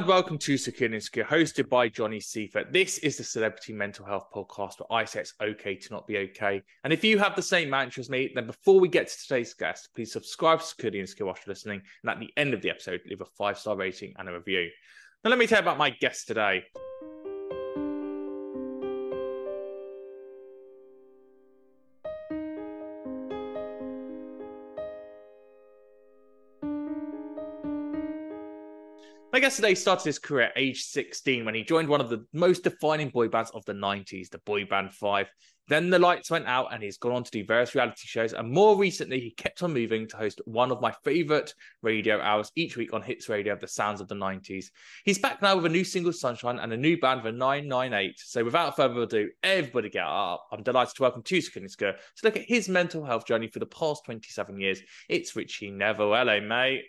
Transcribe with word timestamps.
And 0.00 0.08
welcome 0.08 0.38
to 0.38 0.56
Secure 0.56 0.88
hosted 0.88 1.68
by 1.68 1.86
Johnny 1.86 2.20
Seifert. 2.20 2.72
This 2.72 2.96
is 2.96 3.18
the 3.18 3.22
Celebrity 3.22 3.74
Mental 3.74 4.06
Health 4.06 4.28
Podcast 4.34 4.80
where 4.80 4.98
I 4.98 5.04
say 5.04 5.20
it's 5.20 5.34
okay 5.42 5.74
to 5.74 5.92
not 5.92 6.06
be 6.06 6.16
okay. 6.16 6.62
And 6.84 6.92
if 6.94 7.04
you 7.04 7.18
have 7.18 7.36
the 7.36 7.42
same 7.42 7.68
mantra 7.68 8.00
as 8.00 8.08
me, 8.08 8.32
then 8.34 8.46
before 8.46 8.80
we 8.80 8.88
get 8.88 9.08
to 9.08 9.18
today's 9.18 9.52
guest, 9.52 9.90
please 9.94 10.10
subscribe 10.10 10.60
to 10.60 10.64
Secure 10.64 10.92
the 10.92 11.00
Insecure 11.00 11.26
while 11.26 11.36
you're 11.44 11.52
listening. 11.52 11.82
And 12.02 12.10
at 12.10 12.18
the 12.18 12.30
end 12.38 12.54
of 12.54 12.62
the 12.62 12.70
episode, 12.70 13.02
leave 13.06 13.20
a 13.20 13.26
five 13.26 13.58
star 13.58 13.76
rating 13.76 14.14
and 14.16 14.26
a 14.26 14.32
review. 14.32 14.70
Now, 15.22 15.28
let 15.28 15.38
me 15.38 15.46
tell 15.46 15.58
you 15.58 15.64
about 15.64 15.76
my 15.76 15.90
guest 15.90 16.26
today. 16.26 16.64
Today 29.56 29.74
started 29.74 30.04
his 30.04 30.18
career 30.18 30.46
at 30.46 30.52
age 30.56 30.84
16 30.84 31.44
when 31.44 31.54
he 31.54 31.64
joined 31.64 31.88
one 31.88 32.00
of 32.00 32.08
the 32.08 32.24
most 32.32 32.62
defining 32.62 33.08
boy 33.08 33.28
bands 33.28 33.50
of 33.50 33.64
the 33.64 33.72
90s, 33.72 34.30
the 34.30 34.38
Boy 34.38 34.64
Band 34.64 34.94
5. 34.94 35.28
Then 35.66 35.90
the 35.90 35.98
lights 35.98 36.30
went 36.30 36.46
out 36.46 36.72
and 36.72 36.82
he's 36.82 36.98
gone 36.98 37.12
on 37.12 37.24
to 37.24 37.30
do 37.30 37.44
various 37.44 37.74
reality 37.74 38.06
shows. 38.06 38.32
And 38.32 38.50
more 38.50 38.76
recently, 38.76 39.18
he 39.18 39.32
kept 39.32 39.62
on 39.62 39.74
moving 39.74 40.06
to 40.08 40.16
host 40.16 40.40
one 40.44 40.70
of 40.70 40.80
my 40.80 40.94
favorite 41.04 41.52
radio 41.82 42.20
hours 42.20 42.52
each 42.54 42.76
week 42.76 42.92
on 42.92 43.02
Hits 43.02 43.28
Radio, 43.28 43.56
The 43.56 43.66
Sounds 43.66 44.00
of 44.00 44.08
the 44.08 44.14
90s. 44.14 44.66
He's 45.04 45.18
back 45.18 45.42
now 45.42 45.56
with 45.56 45.66
a 45.66 45.68
new 45.68 45.84
single, 45.84 46.12
Sunshine, 46.12 46.60
and 46.60 46.72
a 46.72 46.76
new 46.76 46.98
band 46.98 47.22
for 47.22 47.32
988. 47.32 48.14
So 48.18 48.44
without 48.44 48.76
further 48.76 49.02
ado, 49.02 49.30
everybody 49.42 49.90
get 49.90 50.06
up. 50.06 50.46
I'm 50.52 50.62
delighted 50.62 50.94
to 50.94 51.02
welcome 51.02 51.22
to 51.24 51.40
Secure 51.40 51.60
the 51.60 51.64
Insecure 51.64 51.92
to 51.92 52.24
look 52.24 52.36
at 52.36 52.48
his 52.48 52.68
mental 52.68 53.04
health 53.04 53.26
journey 53.26 53.48
for 53.48 53.58
the 53.58 53.66
past 53.66 54.04
27 54.06 54.60
years. 54.60 54.80
It's 55.08 55.34
Ritchie 55.34 55.72
Neville. 55.72 56.14
Hello, 56.14 56.40
mate. 56.40 56.84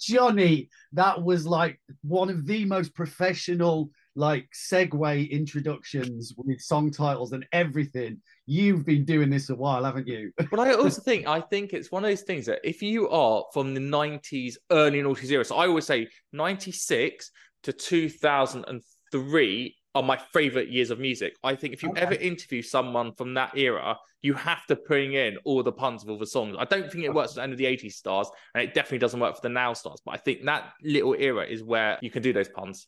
Johnny, 0.00 0.68
that 0.92 1.22
was 1.22 1.46
like 1.46 1.80
one 2.02 2.30
of 2.30 2.46
the 2.46 2.64
most 2.64 2.94
professional, 2.94 3.90
like 4.16 4.48
segue 4.52 5.30
introductions 5.30 6.34
with 6.36 6.60
song 6.60 6.90
titles 6.90 7.32
and 7.32 7.46
everything. 7.52 8.20
You've 8.46 8.84
been 8.84 9.04
doing 9.04 9.30
this 9.30 9.50
a 9.50 9.54
while, 9.54 9.84
haven't 9.84 10.08
you? 10.08 10.32
but 10.50 10.58
I 10.58 10.74
also 10.74 11.00
think 11.02 11.26
I 11.26 11.40
think 11.40 11.72
it's 11.72 11.92
one 11.92 12.04
of 12.04 12.10
those 12.10 12.22
things 12.22 12.46
that 12.46 12.60
if 12.64 12.82
you 12.82 13.08
are 13.08 13.44
from 13.52 13.74
the 13.74 13.80
'90s, 13.80 14.54
early 14.70 15.02
noughties 15.02 15.30
era, 15.30 15.44
so 15.44 15.56
I 15.56 15.66
always 15.66 15.86
say 15.86 16.08
'96 16.32 17.30
to 17.64 17.72
2003 17.72 19.76
are 19.94 20.02
my 20.02 20.16
favorite 20.32 20.68
years 20.68 20.90
of 20.90 21.00
music. 21.00 21.36
I 21.42 21.54
think 21.54 21.74
if 21.74 21.82
you 21.82 21.90
okay. 21.90 22.00
ever 22.00 22.14
interview 22.14 22.62
someone 22.62 23.12
from 23.14 23.34
that 23.34 23.56
era, 23.56 23.96
you 24.22 24.34
have 24.34 24.64
to 24.66 24.76
bring 24.76 25.14
in 25.14 25.36
all 25.44 25.62
the 25.62 25.72
puns 25.72 26.02
of 26.02 26.10
all 26.10 26.18
the 26.18 26.26
songs. 26.26 26.56
I 26.58 26.64
don't 26.64 26.90
think 26.90 27.04
it 27.04 27.12
works 27.12 27.32
at 27.32 27.36
the 27.36 27.42
end 27.42 27.52
of 27.52 27.58
the 27.58 27.64
80s 27.64 27.92
stars, 27.92 28.28
and 28.54 28.62
it 28.62 28.74
definitely 28.74 28.98
doesn't 28.98 29.18
work 29.18 29.34
for 29.34 29.42
the 29.42 29.48
now 29.48 29.72
stars. 29.72 30.00
But 30.04 30.14
I 30.14 30.18
think 30.18 30.44
that 30.44 30.72
little 30.82 31.14
era 31.18 31.44
is 31.44 31.62
where 31.62 31.98
you 32.02 32.10
can 32.10 32.22
do 32.22 32.32
those 32.32 32.48
puns. 32.48 32.86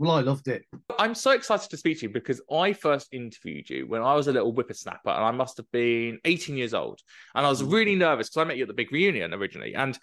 Well, 0.00 0.12
I 0.12 0.22
loved 0.22 0.48
it. 0.48 0.64
I'm 0.98 1.14
so 1.14 1.32
excited 1.32 1.68
to 1.68 1.76
speak 1.76 2.00
to 2.00 2.06
you 2.06 2.12
because 2.12 2.40
I 2.50 2.72
first 2.72 3.12
interviewed 3.12 3.68
you 3.68 3.86
when 3.86 4.00
I 4.00 4.14
was 4.14 4.28
a 4.28 4.32
little 4.32 4.50
whippersnapper 4.50 5.10
and 5.10 5.22
I 5.22 5.30
must 5.30 5.58
have 5.58 5.70
been 5.72 6.18
18 6.24 6.56
years 6.56 6.72
old. 6.72 7.00
And 7.34 7.44
I 7.44 7.50
was 7.50 7.62
mm. 7.62 7.70
really 7.70 7.94
nervous 7.96 8.30
because 8.30 8.40
I 8.40 8.44
met 8.44 8.56
you 8.56 8.64
at 8.64 8.68
the 8.68 8.74
big 8.74 8.92
reunion 8.92 9.34
originally. 9.34 9.74
And 9.74 9.98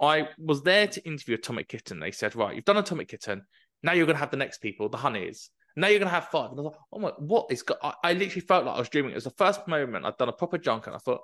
I 0.00 0.28
was 0.38 0.62
there 0.62 0.86
to 0.86 1.06
interview 1.06 1.34
Atomic 1.34 1.68
Kitten. 1.68 2.00
They 2.00 2.12
said, 2.12 2.34
Right, 2.34 2.56
you've 2.56 2.64
done 2.64 2.78
Atomic 2.78 3.08
Kitten. 3.08 3.42
Now 3.82 3.92
you're 3.92 4.06
going 4.06 4.16
to 4.16 4.20
have 4.20 4.30
the 4.30 4.38
next 4.38 4.62
people, 4.62 4.88
the 4.88 4.96
Honeyz. 4.96 5.50
Now 5.76 5.88
you're 5.88 5.98
gonna 5.98 6.10
have 6.10 6.28
five. 6.28 6.50
And 6.50 6.60
I 6.60 6.62
was 6.62 6.72
like, 6.72 6.80
oh 6.92 6.98
my, 6.98 7.08
what 7.18 7.46
is? 7.50 7.62
Go-? 7.62 7.76
I, 7.82 7.94
I 8.04 8.12
literally 8.12 8.40
felt 8.40 8.66
like 8.66 8.76
I 8.76 8.78
was 8.78 8.88
dreaming. 8.88 9.12
It 9.12 9.16
was 9.16 9.24
the 9.24 9.30
first 9.30 9.66
moment 9.66 10.04
I'd 10.04 10.16
done 10.18 10.28
a 10.28 10.32
proper 10.32 10.58
junk, 10.58 10.86
and 10.86 10.96
I 10.96 10.98
thought, 10.98 11.20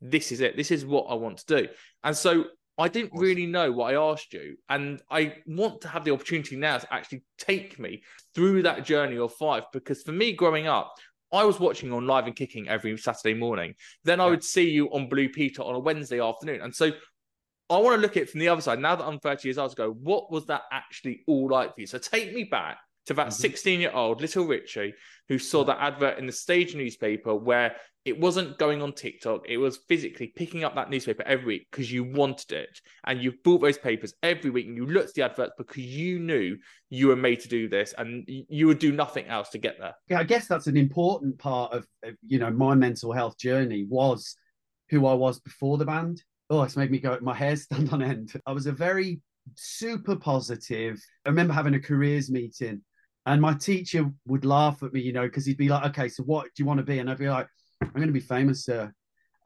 this 0.00 0.32
is 0.32 0.40
it. 0.40 0.56
This 0.56 0.70
is 0.70 0.84
what 0.84 1.04
I 1.04 1.14
want 1.14 1.38
to 1.38 1.62
do. 1.62 1.68
And 2.02 2.16
so 2.16 2.44
I 2.78 2.88
didn't 2.88 3.12
really 3.14 3.46
know 3.46 3.70
what 3.70 3.94
I 3.94 4.10
asked 4.10 4.32
you, 4.32 4.56
and 4.68 5.00
I 5.10 5.36
want 5.46 5.82
to 5.82 5.88
have 5.88 6.04
the 6.04 6.12
opportunity 6.12 6.56
now 6.56 6.78
to 6.78 6.92
actually 6.92 7.22
take 7.38 7.78
me 7.78 8.02
through 8.34 8.62
that 8.62 8.84
journey 8.84 9.18
of 9.18 9.34
five. 9.34 9.64
Because 9.72 10.02
for 10.02 10.12
me, 10.12 10.32
growing 10.32 10.66
up, 10.66 10.94
I 11.32 11.44
was 11.44 11.60
watching 11.60 11.92
on 11.92 12.06
Live 12.06 12.26
and 12.26 12.36
Kicking 12.36 12.68
every 12.68 12.96
Saturday 12.98 13.34
morning. 13.34 13.74
Then 14.04 14.20
I 14.20 14.26
would 14.26 14.44
see 14.44 14.68
you 14.68 14.88
on 14.88 15.08
Blue 15.08 15.28
Peter 15.28 15.62
on 15.62 15.74
a 15.74 15.78
Wednesday 15.78 16.20
afternoon, 16.20 16.60
and 16.62 16.74
so 16.74 16.92
I 17.70 17.78
want 17.78 17.96
to 17.96 18.02
look 18.02 18.16
at 18.16 18.24
it 18.24 18.30
from 18.30 18.40
the 18.40 18.48
other 18.48 18.60
side. 18.60 18.80
Now 18.80 18.96
that 18.96 19.04
I'm 19.04 19.18
30 19.18 19.48
years 19.48 19.56
old, 19.56 19.74
go, 19.76 19.90
what 19.90 20.30
was 20.30 20.46
that 20.46 20.62
actually 20.70 21.22
all 21.26 21.48
like 21.48 21.74
for 21.74 21.80
you? 21.80 21.86
So 21.86 21.96
take 21.96 22.34
me 22.34 22.44
back 22.44 22.78
to 23.06 23.14
that 23.14 23.28
mm-hmm. 23.28 23.40
16 23.40 23.80
year 23.80 23.92
old 23.92 24.20
little 24.20 24.46
Richie 24.46 24.94
who 25.28 25.38
saw 25.38 25.64
that 25.64 25.80
advert 25.80 26.18
in 26.18 26.26
the 26.26 26.32
stage 26.32 26.74
newspaper 26.74 27.34
where 27.34 27.76
it 28.04 28.18
wasn't 28.18 28.58
going 28.58 28.82
on 28.82 28.92
TikTok, 28.92 29.48
it 29.48 29.58
was 29.58 29.78
physically 29.88 30.32
picking 30.34 30.64
up 30.64 30.74
that 30.74 30.90
newspaper 30.90 31.22
every 31.22 31.46
week 31.46 31.68
because 31.70 31.90
you 31.90 32.02
wanted 32.02 32.50
it. 32.52 32.80
And 33.04 33.22
you 33.22 33.32
bought 33.44 33.60
those 33.60 33.78
papers 33.78 34.14
every 34.22 34.50
week 34.50 34.66
and 34.66 34.76
you 34.76 34.86
looked 34.86 35.10
at 35.10 35.14
the 35.14 35.22
adverts 35.22 35.52
because 35.56 35.84
you 35.84 36.18
knew 36.18 36.56
you 36.90 37.08
were 37.08 37.16
made 37.16 37.40
to 37.40 37.48
do 37.48 37.68
this 37.68 37.94
and 37.96 38.24
you 38.26 38.66
would 38.66 38.80
do 38.80 38.90
nothing 38.90 39.26
else 39.26 39.50
to 39.50 39.58
get 39.58 39.78
there. 39.78 39.94
Yeah, 40.08 40.18
I 40.18 40.24
guess 40.24 40.48
that's 40.48 40.66
an 40.66 40.76
important 40.76 41.38
part 41.38 41.72
of, 41.72 41.86
of 42.02 42.16
you 42.26 42.40
know, 42.40 42.50
my 42.50 42.74
mental 42.74 43.12
health 43.12 43.38
journey 43.38 43.86
was 43.88 44.36
who 44.90 45.06
I 45.06 45.14
was 45.14 45.38
before 45.38 45.78
the 45.78 45.86
band. 45.86 46.22
Oh, 46.50 46.62
it's 46.62 46.76
made 46.76 46.90
me 46.90 46.98
go, 46.98 47.16
my 47.22 47.34
hair 47.34 47.54
stand 47.54 47.88
on 47.92 48.02
end. 48.02 48.32
I 48.46 48.52
was 48.52 48.66
a 48.66 48.72
very 48.72 49.20
super 49.54 50.16
positive. 50.16 51.00
I 51.24 51.28
remember 51.28 51.52
having 51.52 51.74
a 51.74 51.80
careers 51.80 52.30
meeting 52.30 52.82
and 53.26 53.40
my 53.40 53.54
teacher 53.54 54.10
would 54.26 54.44
laugh 54.44 54.82
at 54.82 54.92
me, 54.92 55.00
you 55.00 55.12
know, 55.12 55.22
because 55.22 55.46
he'd 55.46 55.56
be 55.56 55.68
like, 55.68 55.84
okay, 55.90 56.08
so 56.08 56.22
what 56.24 56.44
do 56.44 56.62
you 56.62 56.66
want 56.66 56.78
to 56.78 56.84
be? 56.84 56.98
And 56.98 57.10
I'd 57.10 57.18
be 57.18 57.28
like, 57.28 57.46
I'm 57.80 57.92
going 57.92 58.06
to 58.06 58.12
be 58.12 58.20
famous, 58.20 58.64
sir. 58.64 58.92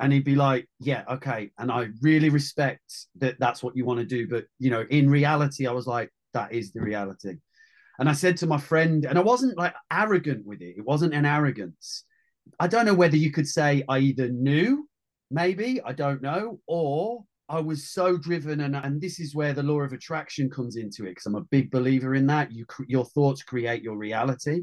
And 0.00 0.12
he'd 0.12 0.24
be 0.24 0.34
like, 0.34 0.68
yeah, 0.78 1.04
okay. 1.10 1.50
And 1.58 1.70
I 1.70 1.88
really 2.02 2.28
respect 2.28 3.06
that 3.16 3.38
that's 3.38 3.62
what 3.62 3.76
you 3.76 3.84
want 3.84 4.00
to 4.00 4.06
do. 4.06 4.28
But, 4.28 4.44
you 4.58 4.70
know, 4.70 4.84
in 4.90 5.08
reality, 5.08 5.66
I 5.66 5.72
was 5.72 5.86
like, 5.86 6.10
that 6.34 6.52
is 6.52 6.72
the 6.72 6.80
reality. 6.80 7.36
And 7.98 8.08
I 8.08 8.12
said 8.12 8.36
to 8.38 8.46
my 8.46 8.58
friend, 8.58 9.06
and 9.06 9.18
I 9.18 9.22
wasn't 9.22 9.56
like 9.56 9.74
arrogant 9.90 10.46
with 10.46 10.60
it, 10.60 10.76
it 10.76 10.84
wasn't 10.84 11.14
an 11.14 11.24
arrogance. 11.24 12.04
I 12.60 12.68
don't 12.68 12.84
know 12.86 12.94
whether 12.94 13.16
you 13.16 13.32
could 13.32 13.48
say 13.48 13.84
I 13.88 13.98
either 13.98 14.28
knew, 14.28 14.88
maybe, 15.30 15.80
I 15.82 15.92
don't 15.92 16.22
know, 16.22 16.60
or 16.66 17.24
I 17.48 17.60
was 17.60 17.90
so 17.90 18.16
driven, 18.16 18.60
and 18.60 18.74
and 18.74 19.00
this 19.00 19.20
is 19.20 19.34
where 19.34 19.52
the 19.52 19.62
law 19.62 19.80
of 19.80 19.92
attraction 19.92 20.50
comes 20.50 20.76
into 20.76 21.04
it 21.04 21.10
because 21.10 21.26
I'm 21.26 21.36
a 21.36 21.42
big 21.42 21.70
believer 21.70 22.14
in 22.14 22.26
that. 22.26 22.52
You 22.52 22.66
your 22.88 23.04
thoughts 23.04 23.42
create 23.42 23.82
your 23.82 23.96
reality. 23.96 24.62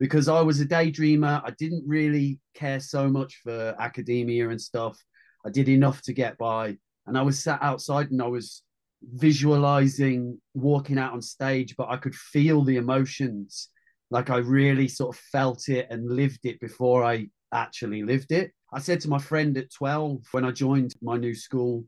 Because 0.00 0.28
I 0.28 0.40
was 0.40 0.60
a 0.60 0.66
daydreamer, 0.66 1.40
I 1.44 1.52
didn't 1.56 1.84
really 1.86 2.40
care 2.54 2.80
so 2.80 3.08
much 3.08 3.40
for 3.44 3.76
academia 3.78 4.48
and 4.48 4.60
stuff. 4.60 4.98
I 5.46 5.50
did 5.50 5.68
enough 5.68 6.02
to 6.02 6.12
get 6.12 6.36
by, 6.38 6.76
and 7.06 7.16
I 7.16 7.22
was 7.22 7.42
sat 7.42 7.62
outside 7.62 8.10
and 8.10 8.20
I 8.20 8.26
was 8.26 8.62
visualizing 9.02 10.40
walking 10.54 10.98
out 10.98 11.12
on 11.12 11.22
stage, 11.22 11.76
but 11.76 11.88
I 11.90 11.96
could 11.96 12.14
feel 12.14 12.64
the 12.64 12.76
emotions. 12.76 13.68
Like 14.10 14.30
I 14.30 14.38
really 14.38 14.88
sort 14.88 15.14
of 15.14 15.20
felt 15.32 15.68
it 15.68 15.88
and 15.90 16.10
lived 16.10 16.44
it 16.44 16.58
before 16.60 17.04
I 17.04 17.28
actually 17.52 18.02
lived 18.02 18.32
it. 18.32 18.52
I 18.72 18.80
said 18.80 19.00
to 19.02 19.08
my 19.08 19.18
friend 19.18 19.56
at 19.58 19.72
12 19.72 20.22
when 20.32 20.44
I 20.44 20.50
joined 20.50 20.94
my 21.02 21.16
new 21.16 21.34
school, 21.34 21.84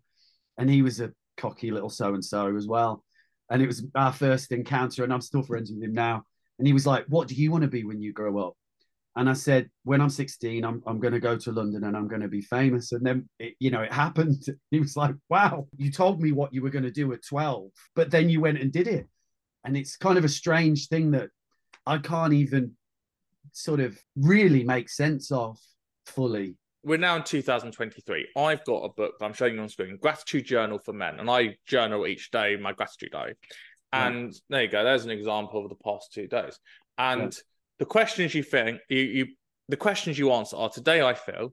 and 0.58 0.70
he 0.70 0.82
was 0.82 1.00
a 1.00 1.12
cocky 1.37 1.70
little 1.70 1.91
so 1.91 2.14
and 2.14 2.25
so 2.25 2.55
as 2.56 2.67
well. 2.67 3.05
and 3.50 3.62
it 3.62 3.67
was 3.67 3.85
our 3.94 4.12
first 4.12 4.50
encounter, 4.53 5.05
and 5.05 5.12
I'm 5.12 5.20
still 5.20 5.43
friends 5.43 5.70
with 5.70 5.82
him 5.82 5.93
now. 5.94 6.25
And 6.58 6.67
he 6.67 6.73
was 6.73 6.87
like, 6.87 7.05
"What 7.08 7.29
do 7.29 7.35
you 7.35 7.50
want 7.53 7.62
to 7.62 7.69
be 7.69 7.85
when 7.85 8.00
you 8.03 8.12
grow 8.12 8.38
up?" 8.38 8.55
And 9.14 9.29
I 9.31 9.35
said, 9.35 9.70
"When 9.85 10.00
I'm 10.00 10.11
16, 10.11 10.64
I'm 10.64 10.82
I'm 10.87 10.99
going 11.00 11.14
to 11.14 11.20
go 11.20 11.37
to 11.37 11.53
London 11.53 11.85
and 11.85 11.97
I'm 11.97 12.08
going 12.08 12.23
to 12.23 12.29
be 12.29 12.43
famous." 12.43 12.93
And 12.93 13.05
then, 13.06 13.29
it, 13.38 13.55
you 13.61 13.70
know, 13.70 13.82
it 13.82 13.93
happened. 13.93 14.44
He 14.70 14.81
was 14.81 14.97
like, 14.97 15.14
"Wow, 15.29 15.69
you 15.76 15.91
told 15.93 16.20
me 16.20 16.32
what 16.32 16.53
you 16.55 16.62
were 16.62 16.70
going 16.70 16.85
to 16.85 16.91
do 16.91 17.12
at 17.12 17.25
12, 17.25 17.70
but 17.94 18.11
then 18.11 18.29
you 18.29 18.41
went 18.41 18.58
and 18.61 18.73
did 18.73 18.88
it." 18.88 19.06
And 19.64 19.76
it's 19.76 19.97
kind 19.97 20.19
of 20.19 20.25
a 20.25 20.29
strange 20.29 20.88
thing 20.88 21.12
that 21.12 21.29
I 21.87 21.99
can't 21.99 22.32
even 22.32 22.76
sort 23.53 23.81
of 23.81 23.99
really 24.17 24.64
make 24.64 24.88
sense 24.91 25.31
of 25.31 25.58
fully. 26.06 26.56
We're 26.86 26.98
now 26.98 27.16
in 27.16 27.24
2023. 27.24 28.28
I've 28.36 28.64
got 28.64 28.84
a 28.84 28.88
book 28.90 29.18
that 29.18 29.24
I'm 29.24 29.32
showing 29.32 29.56
you 29.56 29.60
on 29.60 29.68
screen, 29.68 29.98
Gratitude 30.00 30.46
Journal 30.46 30.78
for 30.78 30.92
Men, 30.92 31.18
and 31.18 31.28
I 31.28 31.56
journal 31.66 32.06
each 32.06 32.30
day 32.30 32.54
my 32.54 32.72
gratitude 32.72 33.10
diary. 33.10 33.34
And 33.92 34.32
yeah. 34.32 34.38
there 34.50 34.62
you 34.62 34.68
go. 34.68 34.84
There's 34.84 35.04
an 35.04 35.10
example 35.10 35.64
of 35.64 35.68
the 35.68 35.82
past 35.84 36.12
two 36.12 36.28
days. 36.28 36.60
And 36.96 37.32
yeah. 37.32 37.40
the 37.80 37.86
questions 37.86 38.36
you 38.36 38.44
think 38.44 38.78
you, 38.88 39.00
you 39.00 39.26
the 39.68 39.76
questions 39.76 40.16
you 40.16 40.30
answer 40.30 40.56
are 40.56 40.70
today 40.70 41.02
I 41.02 41.14
feel, 41.14 41.52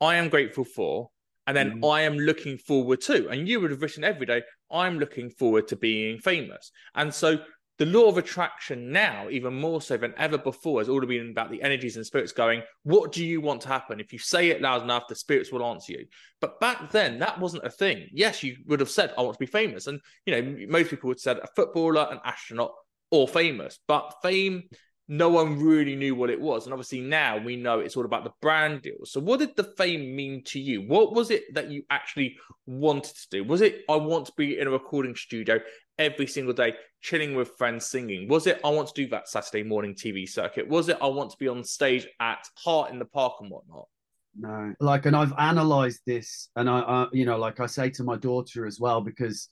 I 0.00 0.14
am 0.14 0.30
grateful 0.30 0.64
for, 0.64 1.10
and 1.46 1.54
then 1.54 1.82
mm. 1.82 1.92
I 1.92 2.00
am 2.02 2.16
looking 2.16 2.56
forward 2.56 3.02
to. 3.02 3.28
And 3.28 3.46
you 3.46 3.60
would 3.60 3.72
have 3.72 3.82
written 3.82 4.02
every 4.02 4.24
day, 4.24 4.40
I'm 4.70 4.98
looking 4.98 5.28
forward 5.28 5.68
to 5.68 5.76
being 5.76 6.20
famous. 6.20 6.72
And 6.94 7.12
so 7.12 7.40
the 7.80 7.86
law 7.86 8.08
of 8.08 8.18
attraction 8.18 8.92
now, 8.92 9.28
even 9.30 9.54
more 9.54 9.80
so 9.80 9.96
than 9.96 10.12
ever 10.18 10.36
before, 10.36 10.82
has 10.82 10.90
all 10.90 11.00
been 11.06 11.30
about 11.30 11.50
the 11.50 11.62
energies 11.62 11.96
and 11.96 12.04
spirits 12.04 12.30
going, 12.30 12.62
What 12.82 13.10
do 13.10 13.24
you 13.24 13.40
want 13.40 13.62
to 13.62 13.68
happen? 13.68 14.00
If 14.00 14.12
you 14.12 14.18
say 14.18 14.50
it 14.50 14.60
loud 14.60 14.82
enough, 14.82 15.08
the 15.08 15.14
spirits 15.14 15.50
will 15.50 15.64
answer 15.64 15.92
you. 15.94 16.04
But 16.42 16.60
back 16.60 16.90
then, 16.90 17.18
that 17.20 17.40
wasn't 17.40 17.64
a 17.64 17.70
thing. 17.70 18.06
Yes, 18.12 18.42
you 18.42 18.58
would 18.66 18.80
have 18.80 18.90
said, 18.90 19.14
I 19.16 19.22
want 19.22 19.32
to 19.32 19.40
be 19.40 19.46
famous. 19.46 19.86
And, 19.86 19.98
you 20.26 20.34
know, 20.34 20.66
most 20.68 20.90
people 20.90 21.08
would 21.08 21.16
have 21.16 21.22
said 21.22 21.38
a 21.38 21.48
footballer, 21.56 22.06
an 22.10 22.20
astronaut, 22.22 22.72
or 23.10 23.26
famous. 23.26 23.78
But 23.88 24.12
fame, 24.22 24.64
no 25.12 25.28
one 25.28 25.58
really 25.60 25.96
knew 25.96 26.14
what 26.14 26.30
it 26.30 26.40
was. 26.40 26.64
And 26.66 26.72
obviously 26.72 27.00
now 27.00 27.36
we 27.36 27.56
know 27.56 27.80
it's 27.80 27.96
all 27.96 28.04
about 28.04 28.22
the 28.22 28.32
brand 28.40 28.82
deal. 28.82 29.04
So, 29.04 29.18
what 29.18 29.40
did 29.40 29.56
the 29.56 29.64
fame 29.64 30.14
mean 30.14 30.44
to 30.44 30.60
you? 30.60 30.82
What 30.82 31.12
was 31.12 31.32
it 31.32 31.52
that 31.54 31.68
you 31.68 31.82
actually 31.90 32.36
wanted 32.64 33.16
to 33.16 33.28
do? 33.28 33.44
Was 33.44 33.60
it, 33.60 33.82
I 33.88 33.96
want 33.96 34.26
to 34.26 34.32
be 34.36 34.60
in 34.60 34.68
a 34.68 34.70
recording 34.70 35.16
studio 35.16 35.58
every 35.98 36.28
single 36.28 36.54
day, 36.54 36.74
chilling 37.00 37.34
with 37.34 37.50
friends, 37.58 37.86
singing? 37.86 38.28
Was 38.28 38.46
it, 38.46 38.60
I 38.64 38.68
want 38.68 38.86
to 38.86 38.94
do 38.94 39.08
that 39.08 39.28
Saturday 39.28 39.64
morning 39.64 39.96
TV 39.96 40.28
circuit? 40.28 40.68
Was 40.68 40.88
it, 40.88 40.98
I 41.02 41.08
want 41.08 41.30
to 41.30 41.36
be 41.38 41.48
on 41.48 41.64
stage 41.64 42.06
at 42.20 42.46
Heart 42.54 42.92
in 42.92 43.00
the 43.00 43.04
Park 43.04 43.34
and 43.40 43.50
whatnot? 43.50 43.88
No, 44.38 44.72
like, 44.78 45.06
and 45.06 45.16
I've 45.16 45.34
analyzed 45.36 46.02
this, 46.06 46.50
and 46.54 46.70
I, 46.70 46.78
I, 46.78 47.06
you 47.12 47.24
know, 47.24 47.36
like 47.36 47.58
I 47.58 47.66
say 47.66 47.90
to 47.90 48.04
my 48.04 48.16
daughter 48.16 48.64
as 48.64 48.78
well, 48.78 49.00
because 49.00 49.48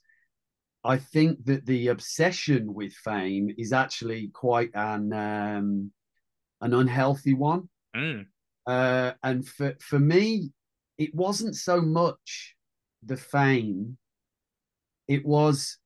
I 0.83 0.97
think 0.97 1.45
that 1.45 1.65
the 1.65 1.87
obsession 1.87 2.73
with 2.73 2.93
fame 2.93 3.53
is 3.57 3.73
actually 3.73 4.29
quite 4.33 4.71
an 4.73 5.11
um, 5.13 5.91
an 6.61 6.73
unhealthy 6.73 7.33
one. 7.33 7.69
Mm. 7.95 8.27
Uh, 8.65 9.13
and 9.23 9.47
for 9.47 9.75
for 9.81 9.99
me, 9.99 10.51
it 10.97 11.13
wasn't 11.13 11.55
so 11.55 11.81
much 11.81 12.55
the 13.03 13.17
fame; 13.17 13.97
it 15.07 15.25
was 15.25 15.77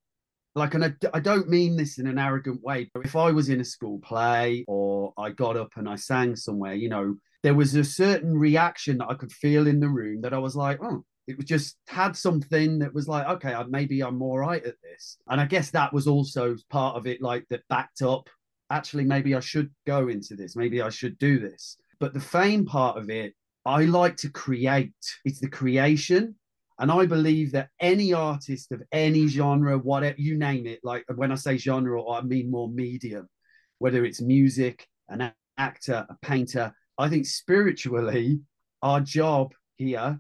like, 0.56 0.76
and 0.76 0.86
I, 0.86 0.94
I 1.14 1.20
don't 1.20 1.50
mean 1.50 1.76
this 1.76 1.98
in 1.98 2.06
an 2.06 2.20
arrogant 2.20 2.62
way. 2.62 2.90
But 2.94 3.06
if 3.06 3.16
I 3.16 3.32
was 3.32 3.50
in 3.50 3.62
a 3.62 3.66
school 3.66 4.00
play 4.00 4.64
or 4.68 5.14
I 5.18 5.32
got 5.32 5.58
up 5.58 5.72
and 5.76 5.90
I 5.90 5.96
sang 5.96 6.36
somewhere, 6.36 6.76
you 6.76 6.90
know, 6.90 7.16
there 7.42 7.56
was 7.56 7.74
a 7.76 7.84
certain 7.84 8.38
reaction 8.38 9.00
that 9.00 9.10
I 9.10 9.16
could 9.16 9.32
feel 9.32 9.68
in 9.68 9.80
the 9.80 9.90
room 9.90 10.22
that 10.22 10.34
I 10.34 10.38
was 10.38 10.56
like, 10.56 10.80
oh, 10.84 11.04
it 11.28 11.38
was 11.38 11.46
just 11.46 11.78
had 11.88 12.16
something 12.16 12.80
that 12.80 12.94
was 12.94 13.08
like, 13.08 13.28
okay, 13.28 13.56
maybe 13.70 14.02
I'm 14.02 14.22
all 14.22 14.40
right 14.40 14.64
at 14.64 14.76
this. 14.82 15.18
And 15.30 15.40
I 15.40 15.46
guess 15.46 15.72
that 15.72 15.94
was 15.94 16.08
also 16.08 16.56
part 16.70 16.96
of 16.96 17.08
it, 17.08 17.22
like 17.22 17.46
that 17.50 17.68
backed 17.70 18.02
up. 18.02 18.30
Actually, 18.70 19.06
maybe 19.06 19.36
I 19.36 19.40
should 19.40 19.70
go 19.86 20.08
into 20.08 20.36
this. 20.36 20.56
Maybe 20.56 20.82
I 20.82 20.90
should 20.90 21.18
do 21.20 21.40
this. 21.40 21.78
But 22.00 22.14
the 22.14 22.20
fame 22.20 22.66
part 22.66 22.98
of 22.98 23.10
it, 23.10 23.34
I 23.66 23.86
like 23.86 24.18
to 24.18 24.30
create. 24.30 24.92
It's 25.24 25.40
the 25.40 25.50
creation 25.50 26.36
and 26.80 26.92
I 26.92 27.06
believe 27.06 27.52
that 27.52 27.70
any 27.80 28.14
artist 28.14 28.72
of 28.72 28.82
any 28.92 29.28
genre, 29.28 29.78
whatever 29.78 30.20
you 30.20 30.38
name 30.38 30.66
it, 30.66 30.80
like 30.84 31.06
when 31.16 31.32
I 31.32 31.36
say 31.36 31.58
genre, 31.58 32.10
I 32.10 32.22
mean 32.22 32.50
more 32.50 32.68
medium, 32.68 33.30
whether 33.78 34.04
it's 34.04 34.22
music, 34.22 34.88
an 35.08 35.32
actor, 35.58 36.06
a 36.10 36.16
painter, 36.22 36.74
I 36.98 37.10
think 37.10 37.26
spiritually, 37.26 38.42
our 38.82 39.02
job 39.02 39.54
here 39.76 40.20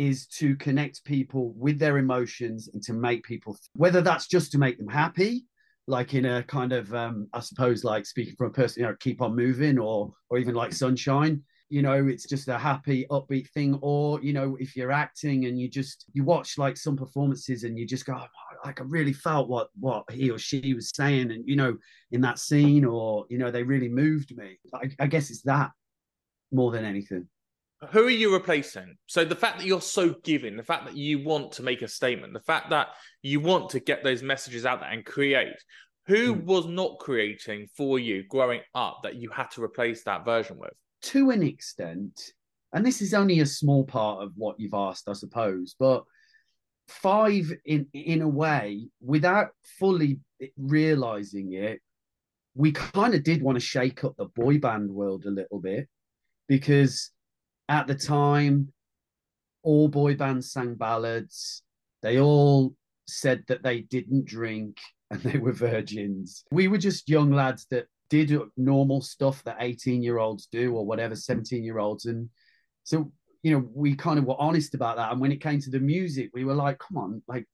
is 0.00 0.26
to 0.26 0.56
connect 0.56 1.04
people 1.04 1.52
with 1.58 1.78
their 1.78 1.98
emotions 1.98 2.70
and 2.72 2.82
to 2.82 2.94
make 2.94 3.22
people, 3.22 3.54
whether 3.74 4.00
that's 4.00 4.26
just 4.26 4.50
to 4.50 4.58
make 4.58 4.78
them 4.78 4.88
happy, 4.88 5.44
like 5.86 6.14
in 6.14 6.24
a 6.24 6.42
kind 6.44 6.72
of, 6.72 6.94
um, 6.94 7.28
I 7.34 7.40
suppose, 7.40 7.84
like 7.84 8.06
speaking 8.06 8.34
from 8.38 8.46
a 8.46 8.52
person, 8.52 8.80
you 8.80 8.88
know, 8.88 8.96
keep 8.98 9.20
on 9.20 9.36
moving, 9.36 9.78
or 9.78 10.10
or 10.30 10.38
even 10.38 10.54
like 10.54 10.72
sunshine, 10.72 11.42
you 11.68 11.82
know 11.82 12.08
it's 12.08 12.26
just 12.26 12.48
a 12.48 12.56
happy 12.56 13.06
upbeat 13.10 13.50
thing. 13.50 13.78
Or 13.82 14.22
you 14.22 14.32
know 14.32 14.56
if 14.58 14.74
you're 14.74 14.90
acting 14.90 15.44
and 15.44 15.60
you 15.60 15.68
just 15.68 16.06
you 16.14 16.24
watch 16.24 16.56
like 16.56 16.78
some 16.78 16.96
performances 16.96 17.64
and 17.64 17.78
you 17.78 17.86
just 17.86 18.06
go 18.06 18.14
oh, 18.18 18.26
like 18.64 18.80
i 18.80 18.84
really 18.86 19.12
felt 19.12 19.48
what 19.48 19.68
what 19.78 20.10
he 20.10 20.30
or 20.30 20.38
she 20.38 20.72
was 20.72 20.90
saying. 20.94 21.30
And 21.30 21.44
you 21.46 21.56
know 21.56 21.76
in 22.10 22.22
that 22.22 22.38
scene 22.38 22.86
or 22.86 23.26
you 23.28 23.36
know 23.36 23.50
they 23.50 23.62
really 23.62 23.88
moved 23.88 24.34
me. 24.34 24.58
I, 24.74 24.90
I 24.98 25.06
guess 25.08 25.28
it's 25.28 25.42
that 25.42 25.72
more 26.52 26.72
than 26.72 26.86
anything 26.86 27.28
who 27.90 28.06
are 28.06 28.10
you 28.10 28.32
replacing? 28.32 28.96
So 29.06 29.24
the 29.24 29.34
fact 29.34 29.58
that 29.58 29.66
you're 29.66 29.80
so 29.80 30.14
giving, 30.22 30.56
the 30.56 30.62
fact 30.62 30.84
that 30.84 30.96
you 30.96 31.24
want 31.24 31.52
to 31.52 31.62
make 31.62 31.82
a 31.82 31.88
statement, 31.88 32.34
the 32.34 32.40
fact 32.40 32.70
that 32.70 32.88
you 33.22 33.40
want 33.40 33.70
to 33.70 33.80
get 33.80 34.04
those 34.04 34.22
messages 34.22 34.66
out 34.66 34.80
there 34.80 34.90
and 34.90 35.04
create, 35.04 35.56
who 36.06 36.34
mm. 36.34 36.44
was 36.44 36.66
not 36.66 36.98
creating 36.98 37.68
for 37.76 37.98
you 37.98 38.24
growing 38.28 38.60
up 38.74 39.00
that 39.02 39.16
you 39.16 39.30
had 39.30 39.50
to 39.52 39.62
replace 39.62 40.04
that 40.04 40.24
version 40.24 40.58
with? 40.58 40.72
to 41.02 41.30
an 41.30 41.42
extent, 41.42 42.32
and 42.72 42.84
this 42.84 43.00
is 43.00 43.14
only 43.14 43.40
a 43.40 43.46
small 43.46 43.84
part 43.84 44.22
of 44.22 44.32
what 44.36 44.58
you've 44.58 44.74
asked, 44.74 45.08
I 45.08 45.14
suppose, 45.14 45.74
but 45.78 46.04
five 46.88 47.52
in 47.64 47.86
in 47.92 48.22
a 48.22 48.28
way, 48.28 48.88
without 49.00 49.48
fully 49.78 50.20
realizing 50.56 51.52
it, 51.54 51.80
we 52.54 52.72
kind 52.72 53.14
of 53.14 53.22
did 53.22 53.42
want 53.42 53.56
to 53.56 53.64
shake 53.64 54.04
up 54.04 54.16
the 54.16 54.26
boy 54.26 54.58
band 54.58 54.90
world 54.90 55.24
a 55.24 55.30
little 55.30 55.60
bit 55.60 55.88
because 56.48 57.10
at 57.70 57.86
the 57.86 57.94
time 57.94 58.70
all 59.62 59.88
boy 59.88 60.14
bands 60.14 60.52
sang 60.52 60.74
ballads. 60.74 61.62
They 62.02 62.18
all 62.18 62.74
said 63.06 63.44
that 63.48 63.62
they 63.62 63.80
didn't 63.80 64.26
drink 64.26 64.78
and 65.10 65.22
they 65.22 65.38
were 65.38 65.52
virgins. 65.52 66.44
We 66.50 66.68
were 66.68 66.78
just 66.78 67.08
young 67.08 67.32
lads 67.32 67.66
that 67.70 67.86
did 68.10 68.36
normal 68.56 69.00
stuff 69.00 69.42
that 69.44 69.56
18 69.60 70.02
year 70.02 70.18
olds 70.18 70.48
do 70.50 70.74
or 70.74 70.84
whatever 70.84 71.14
17 71.14 71.62
year 71.62 71.78
olds 71.78 72.06
and 72.06 72.28
so 72.82 73.12
you 73.44 73.52
know 73.52 73.68
we 73.72 73.94
kind 73.94 74.18
of 74.18 74.24
were 74.24 74.40
honest 74.40 74.74
about 74.74 74.96
that. 74.96 75.12
And 75.12 75.20
when 75.20 75.32
it 75.32 75.40
came 75.40 75.60
to 75.60 75.70
the 75.70 75.78
music 75.78 76.30
we 76.34 76.44
were 76.44 76.54
like 76.54 76.78
come 76.80 76.98
on 76.98 77.22
like 77.28 77.46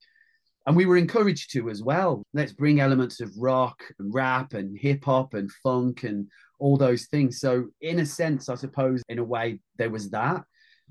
and 0.65 0.75
we 0.75 0.85
were 0.85 0.97
encouraged 0.97 1.51
to 1.53 1.69
as 1.69 1.81
well. 1.81 2.23
Let's 2.33 2.51
bring 2.51 2.79
elements 2.79 3.21
of 3.21 3.31
rock 3.37 3.81
and 3.99 4.13
rap 4.13 4.53
and 4.53 4.77
hip 4.77 5.05
hop 5.05 5.33
and 5.33 5.49
funk 5.63 6.03
and 6.03 6.27
all 6.59 6.77
those 6.77 7.05
things. 7.07 7.39
So 7.39 7.67
in 7.81 7.99
a 7.99 8.05
sense 8.05 8.49
i 8.49 8.55
suppose 8.55 9.03
in 9.09 9.19
a 9.19 9.23
way 9.23 9.59
there 9.77 9.89
was 9.89 10.09
that. 10.11 10.43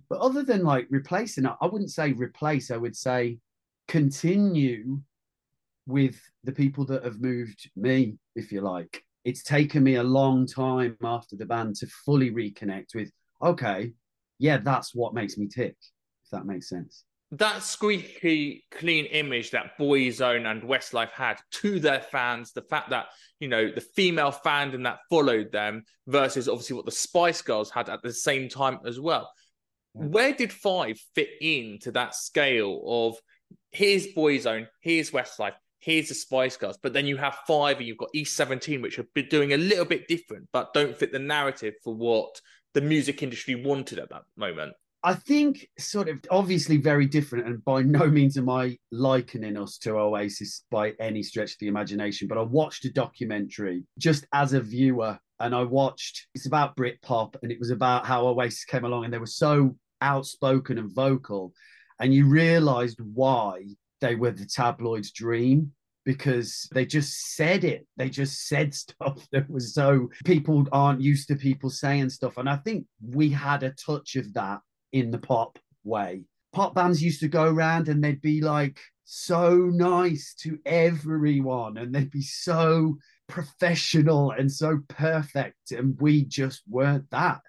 But 0.08 0.20
other 0.20 0.42
than 0.42 0.62
like 0.62 0.86
replacing 0.90 1.46
i 1.46 1.66
wouldn't 1.66 1.90
say 1.90 2.12
replace 2.12 2.70
i 2.70 2.76
would 2.76 2.96
say 2.96 3.38
continue 3.88 5.00
with 5.86 6.20
the 6.44 6.52
people 6.52 6.84
that 6.86 7.04
have 7.04 7.20
moved 7.20 7.70
me 7.76 8.18
if 8.34 8.50
you 8.50 8.60
like. 8.60 9.02
It's 9.24 9.42
taken 9.42 9.82
me 9.82 9.96
a 9.96 10.02
long 10.02 10.46
time 10.46 10.96
after 11.02 11.36
the 11.36 11.46
band 11.46 11.76
to 11.76 11.86
fully 11.86 12.30
reconnect 12.30 12.94
with 12.94 13.10
okay 13.42 13.92
yeah 14.38 14.58
that's 14.58 14.94
what 14.94 15.14
makes 15.14 15.36
me 15.36 15.46
tick 15.46 15.76
if 16.24 16.30
that 16.30 16.46
makes 16.46 16.68
sense 16.68 17.04
that 17.32 17.62
squeaky 17.62 18.64
clean 18.70 19.04
image 19.06 19.50
that 19.50 19.76
boyzone 19.78 20.48
and 20.48 20.62
westlife 20.62 21.10
had 21.10 21.36
to 21.50 21.80
their 21.80 22.00
fans 22.00 22.52
the 22.52 22.62
fact 22.62 22.90
that 22.90 23.06
you 23.40 23.48
know 23.48 23.70
the 23.70 23.80
female 23.80 24.30
fandom 24.30 24.84
that 24.84 24.98
followed 25.10 25.50
them 25.50 25.82
versus 26.06 26.48
obviously 26.48 26.76
what 26.76 26.84
the 26.84 26.92
spice 26.92 27.42
girls 27.42 27.70
had 27.70 27.88
at 27.88 28.00
the 28.02 28.12
same 28.12 28.48
time 28.48 28.78
as 28.86 29.00
well 29.00 29.30
where 29.92 30.32
did 30.32 30.52
five 30.52 30.98
fit 31.14 31.30
into 31.40 31.90
that 31.90 32.14
scale 32.14 32.82
of 32.86 33.16
here's 33.72 34.06
boyzone 34.08 34.68
here's 34.80 35.10
westlife 35.10 35.54
here's 35.86 36.08
the 36.08 36.14
Spice 36.14 36.56
Girls, 36.56 36.78
but 36.82 36.92
then 36.92 37.06
you 37.06 37.16
have 37.16 37.38
five, 37.46 37.78
and 37.78 37.86
you've 37.86 37.96
got 37.96 38.08
East 38.12 38.34
17, 38.34 38.82
which 38.82 38.96
have 38.96 39.12
been 39.14 39.28
doing 39.28 39.52
a 39.52 39.56
little 39.56 39.84
bit 39.84 40.08
different, 40.08 40.48
but 40.52 40.74
don't 40.74 40.96
fit 40.96 41.12
the 41.12 41.18
narrative 41.18 41.74
for 41.84 41.94
what 41.94 42.40
the 42.74 42.80
music 42.80 43.22
industry 43.22 43.54
wanted 43.54 44.00
at 44.00 44.10
that 44.10 44.24
moment. 44.36 44.72
I 45.06 45.14
think 45.14 45.68
sort 45.78 46.08
of 46.08 46.18
obviously 46.32 46.78
very 46.78 47.06
different, 47.06 47.46
and 47.46 47.64
by 47.64 47.82
no 47.82 48.08
means 48.08 48.36
am 48.36 48.50
I 48.50 48.76
likening 48.90 49.56
us 49.56 49.78
to 49.78 49.96
Oasis 49.96 50.64
by 50.68 50.94
any 50.98 51.22
stretch 51.22 51.52
of 51.52 51.58
the 51.60 51.68
imagination. 51.68 52.26
But 52.26 52.38
I 52.38 52.42
watched 52.42 52.84
a 52.86 52.92
documentary 52.92 53.84
just 53.98 54.26
as 54.32 54.52
a 54.52 54.60
viewer, 54.60 55.16
and 55.38 55.54
I 55.54 55.62
watched 55.62 56.26
it's 56.34 56.46
about 56.46 56.74
Britpop, 56.76 57.36
and 57.40 57.52
it 57.52 57.60
was 57.60 57.70
about 57.70 58.04
how 58.04 58.26
Oasis 58.26 58.64
came 58.64 58.84
along, 58.84 59.04
and 59.04 59.14
they 59.14 59.18
were 59.18 59.26
so 59.26 59.76
outspoken 60.02 60.76
and 60.76 60.92
vocal, 60.92 61.52
and 62.00 62.12
you 62.12 62.26
realised 62.26 62.98
why 63.00 63.62
they 64.00 64.16
were 64.16 64.32
the 64.32 64.44
tabloid's 64.44 65.12
dream 65.12 65.70
because 66.04 66.68
they 66.72 66.84
just 66.84 67.36
said 67.36 67.62
it. 67.62 67.86
They 67.96 68.10
just 68.10 68.48
said 68.48 68.74
stuff 68.84 69.24
that 69.30 69.48
was 69.48 69.72
so 69.72 70.10
people 70.24 70.66
aren't 70.72 71.00
used 71.00 71.28
to 71.28 71.36
people 71.36 71.70
saying 71.70 72.10
stuff. 72.10 72.38
And 72.38 72.48
I 72.48 72.56
think 72.56 72.86
we 73.00 73.30
had 73.30 73.62
a 73.62 73.70
touch 73.70 74.16
of 74.16 74.32
that 74.34 74.62
in 74.98 75.10
the 75.10 75.18
pop 75.18 75.58
way. 75.84 76.24
Pop 76.52 76.74
bands 76.74 77.02
used 77.02 77.20
to 77.20 77.28
go 77.28 77.44
around 77.44 77.88
and 77.88 78.02
they'd 78.02 78.22
be 78.22 78.40
like 78.40 78.80
so 79.04 79.54
nice 79.54 80.34
to 80.40 80.58
everyone 80.64 81.76
and 81.76 81.94
they'd 81.94 82.10
be 82.10 82.22
so 82.22 82.96
professional 83.28 84.30
and 84.30 84.50
so 84.50 84.80
perfect. 84.88 85.72
And 85.72 86.00
we 86.00 86.24
just 86.24 86.62
weren't 86.68 87.10
that. 87.10 87.40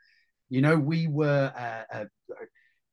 You 0.50 0.62
know, 0.62 0.78
we 0.78 1.08
were 1.08 1.54
uh, 1.56 1.98
uh, 1.98 2.06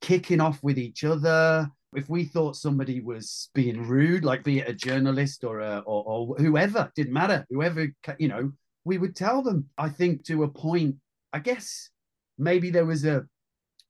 kicking 0.01 0.41
off 0.41 0.63
with 0.63 0.79
each 0.79 1.03
other. 1.03 1.69
If 1.95 2.09
we 2.09 2.25
thought 2.25 2.57
somebody 2.57 3.01
was 3.01 3.51
being 3.55 3.83
rude, 3.83 4.25
like 4.25 4.45
be 4.45 4.61
it 4.61 4.69
a 4.69 4.75
journalist 4.75 5.45
or 5.45 5.61
a, 5.61 5.79
or, 5.87 6.05
or 6.07 6.37
whoever, 6.37 6.91
didn't 6.95 7.13
matter, 7.13 7.45
whoever 7.51 7.89
you 8.19 8.29
know, 8.29 8.53
we 8.85 8.99
would 8.99 9.17
tell 9.17 9.43
them. 9.43 9.69
I 9.79 9.89
think 9.89 10.25
to 10.27 10.45
a 10.45 10.49
point, 10.49 10.97
I 11.33 11.41
guess 11.41 11.91
maybe 12.39 12.71
there 12.71 12.87
was 12.87 13.05
a 13.05 13.27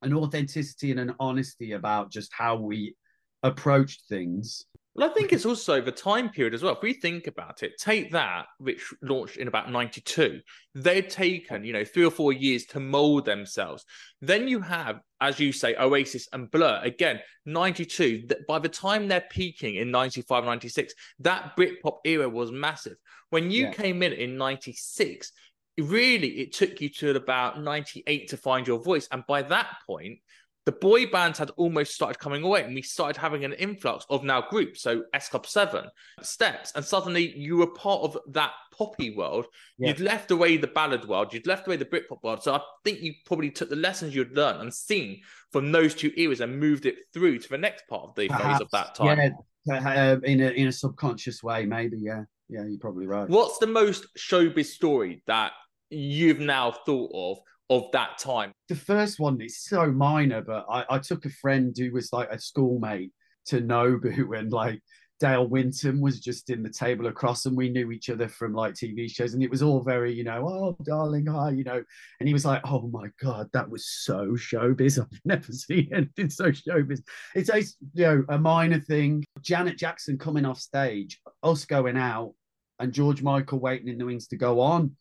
an 0.05 0.13
authenticity 0.13 0.91
and 0.91 0.99
an 0.99 1.15
honesty 1.19 1.73
about 1.73 2.11
just 2.11 2.31
how 2.33 2.55
we 2.55 2.95
approached 3.43 4.03
things 4.07 4.65
well, 4.95 5.09
I 5.09 5.13
think 5.13 5.33
it's 5.33 5.45
also 5.45 5.81
the 5.81 5.91
time 5.91 6.29
period 6.29 6.53
as 6.53 6.63
well. 6.63 6.73
If 6.73 6.81
we 6.81 6.93
think 6.93 7.27
about 7.27 7.63
it, 7.63 7.73
take 7.77 8.11
that, 8.13 8.45
which 8.59 8.93
launched 9.01 9.35
in 9.35 9.49
about 9.49 9.69
92, 9.69 10.39
they'd 10.73 11.09
taken, 11.09 11.65
you 11.65 11.73
know, 11.73 11.83
three 11.83 12.05
or 12.05 12.11
four 12.11 12.31
years 12.31 12.63
to 12.67 12.79
mold 12.79 13.25
themselves. 13.25 13.83
Then 14.21 14.47
you 14.47 14.61
have, 14.61 15.01
as 15.19 15.37
you 15.37 15.51
say, 15.51 15.75
Oasis 15.75 16.29
and 16.31 16.49
Blur. 16.49 16.79
Again, 16.81 17.19
92, 17.45 18.25
by 18.47 18.57
the 18.57 18.69
time 18.69 19.09
they're 19.09 19.25
peaking 19.29 19.75
in 19.75 19.91
95, 19.91 20.45
96, 20.45 20.93
that 21.19 21.57
Britpop 21.57 21.97
era 22.05 22.29
was 22.29 22.53
massive. 22.53 22.95
When 23.31 23.51
you 23.51 23.63
yeah. 23.63 23.71
came 23.71 24.01
in 24.01 24.13
in 24.13 24.37
96, 24.37 25.29
really 25.77 26.39
it 26.39 26.53
took 26.53 26.81
you 26.81 26.89
to 26.89 27.15
about 27.15 27.61
98 27.61 28.29
to 28.29 28.37
find 28.37 28.67
your 28.67 28.81
voice. 28.81 29.07
And 29.11 29.23
by 29.27 29.41
that 29.43 29.77
point, 29.85 30.19
the 30.65 30.71
boy 30.71 31.05
bands 31.05 31.37
had 31.37 31.51
almost 31.57 31.93
started 31.93 32.17
coming 32.17 32.41
away 32.41 32.63
and 32.63 32.73
we 32.73 32.81
started 32.81 33.19
having 33.19 33.45
an 33.45 33.53
influx 33.53 34.03
of 34.09 34.23
now 34.23 34.41
groups 34.49 34.81
so 34.81 35.03
s 35.13 35.29
club 35.29 35.45
7 35.45 35.85
steps. 36.23 36.71
And 36.75 36.83
suddenly 36.83 37.37
you 37.37 37.57
were 37.57 37.67
part 37.67 38.01
of 38.01 38.17
that 38.29 38.51
poppy 38.75 39.15
world. 39.15 39.45
Yeah. 39.77 39.89
you'd 39.89 39.99
left 39.99 40.31
away 40.31 40.57
the 40.57 40.65
ballad 40.67 41.05
world. 41.07 41.33
You'd 41.33 41.45
left 41.45 41.67
away 41.67 41.75
the 41.75 41.85
britpop 41.85 42.23
world. 42.23 42.41
So 42.41 42.55
i 42.55 42.61
think 42.83 43.01
you 43.01 43.13
probably 43.27 43.51
took 43.51 43.69
the 43.69 43.75
lessons 43.75 44.15
you'd 44.15 44.35
learned 44.35 44.61
and 44.61 44.73
seen 44.73 45.21
from 45.51 45.71
those 45.71 45.93
two 45.93 46.11
eras 46.17 46.41
and 46.41 46.59
moved 46.59 46.87
it 46.87 46.95
through 47.13 47.37
to 47.39 47.49
the 47.49 47.57
next 47.59 47.87
part 47.87 48.03
of 48.09 48.15
the 48.15 48.27
Perhaps, 48.27 48.45
phase 48.53 48.61
of 48.61 48.71
that 48.71 48.95
time. 48.95 49.17
yeah 49.65 49.77
uh, 50.13 50.19
in 50.23 50.41
a 50.41 50.49
in 50.49 50.67
a 50.67 50.71
subconscious 50.71 51.43
way 51.43 51.65
maybe 51.65 51.97
yeah. 51.99 52.23
Yeah 52.49 52.63
you're 52.65 52.79
probably 52.79 53.05
right. 53.07 53.29
What's 53.29 53.57
the 53.59 53.67
most 53.67 54.05
showbiz 54.17 54.65
story 54.67 55.21
that 55.27 55.51
you've 55.89 56.39
now 56.39 56.71
thought 56.71 57.11
of 57.13 57.39
of 57.69 57.91
that 57.93 58.17
time? 58.17 58.51
The 58.69 58.75
first 58.75 59.19
one 59.19 59.41
is 59.41 59.61
so 59.61 59.91
minor, 59.91 60.41
but 60.41 60.65
I, 60.69 60.85
I 60.89 60.99
took 60.99 61.25
a 61.25 61.29
friend 61.29 61.75
who 61.77 61.91
was 61.91 62.13
like 62.13 62.29
a 62.31 62.39
schoolmate 62.39 63.11
to 63.47 63.61
Nobu 63.61 64.37
and 64.37 64.51
like 64.51 64.81
Dale 65.19 65.47
Winton 65.47 66.01
was 66.01 66.19
just 66.19 66.49
in 66.49 66.61
the 66.61 66.69
table 66.69 67.07
across 67.07 67.45
and 67.45 67.55
we 67.55 67.69
knew 67.69 67.91
each 67.91 68.09
other 68.09 68.27
from 68.27 68.53
like 68.53 68.73
TV 68.73 69.09
shows 69.09 69.33
and 69.33 69.41
it 69.41 69.49
was 69.49 69.63
all 69.63 69.81
very, 69.81 70.13
you 70.13 70.25
know, 70.25 70.45
oh 70.47 70.77
darling, 70.83 71.25
hi, 71.25 71.51
you 71.51 71.63
know. 71.63 71.81
And 72.19 72.27
he 72.27 72.33
was 72.33 72.45
like, 72.45 72.61
Oh 72.65 72.87
my 72.87 73.07
God, 73.21 73.47
that 73.53 73.69
was 73.69 73.87
so 73.87 74.31
showbiz. 74.31 74.99
I've 75.01 75.19
never 75.23 75.51
seen 75.51 75.89
anything 75.93 76.29
so 76.29 76.51
showbiz. 76.51 77.01
It's 77.33 77.49
a 77.49 77.59
you 77.93 78.05
know, 78.05 78.25
a 78.29 78.37
minor 78.37 78.79
thing. 78.79 79.23
Janet 79.41 79.77
Jackson 79.77 80.17
coming 80.17 80.45
off 80.45 80.59
stage, 80.59 81.21
us 81.43 81.65
going 81.65 81.97
out, 81.97 82.33
and 82.79 82.91
George 82.91 83.21
Michael 83.21 83.59
waiting 83.59 83.87
in 83.87 83.97
the 83.97 84.05
wings 84.05 84.27
to 84.27 84.37
go 84.37 84.59
on 84.59 84.95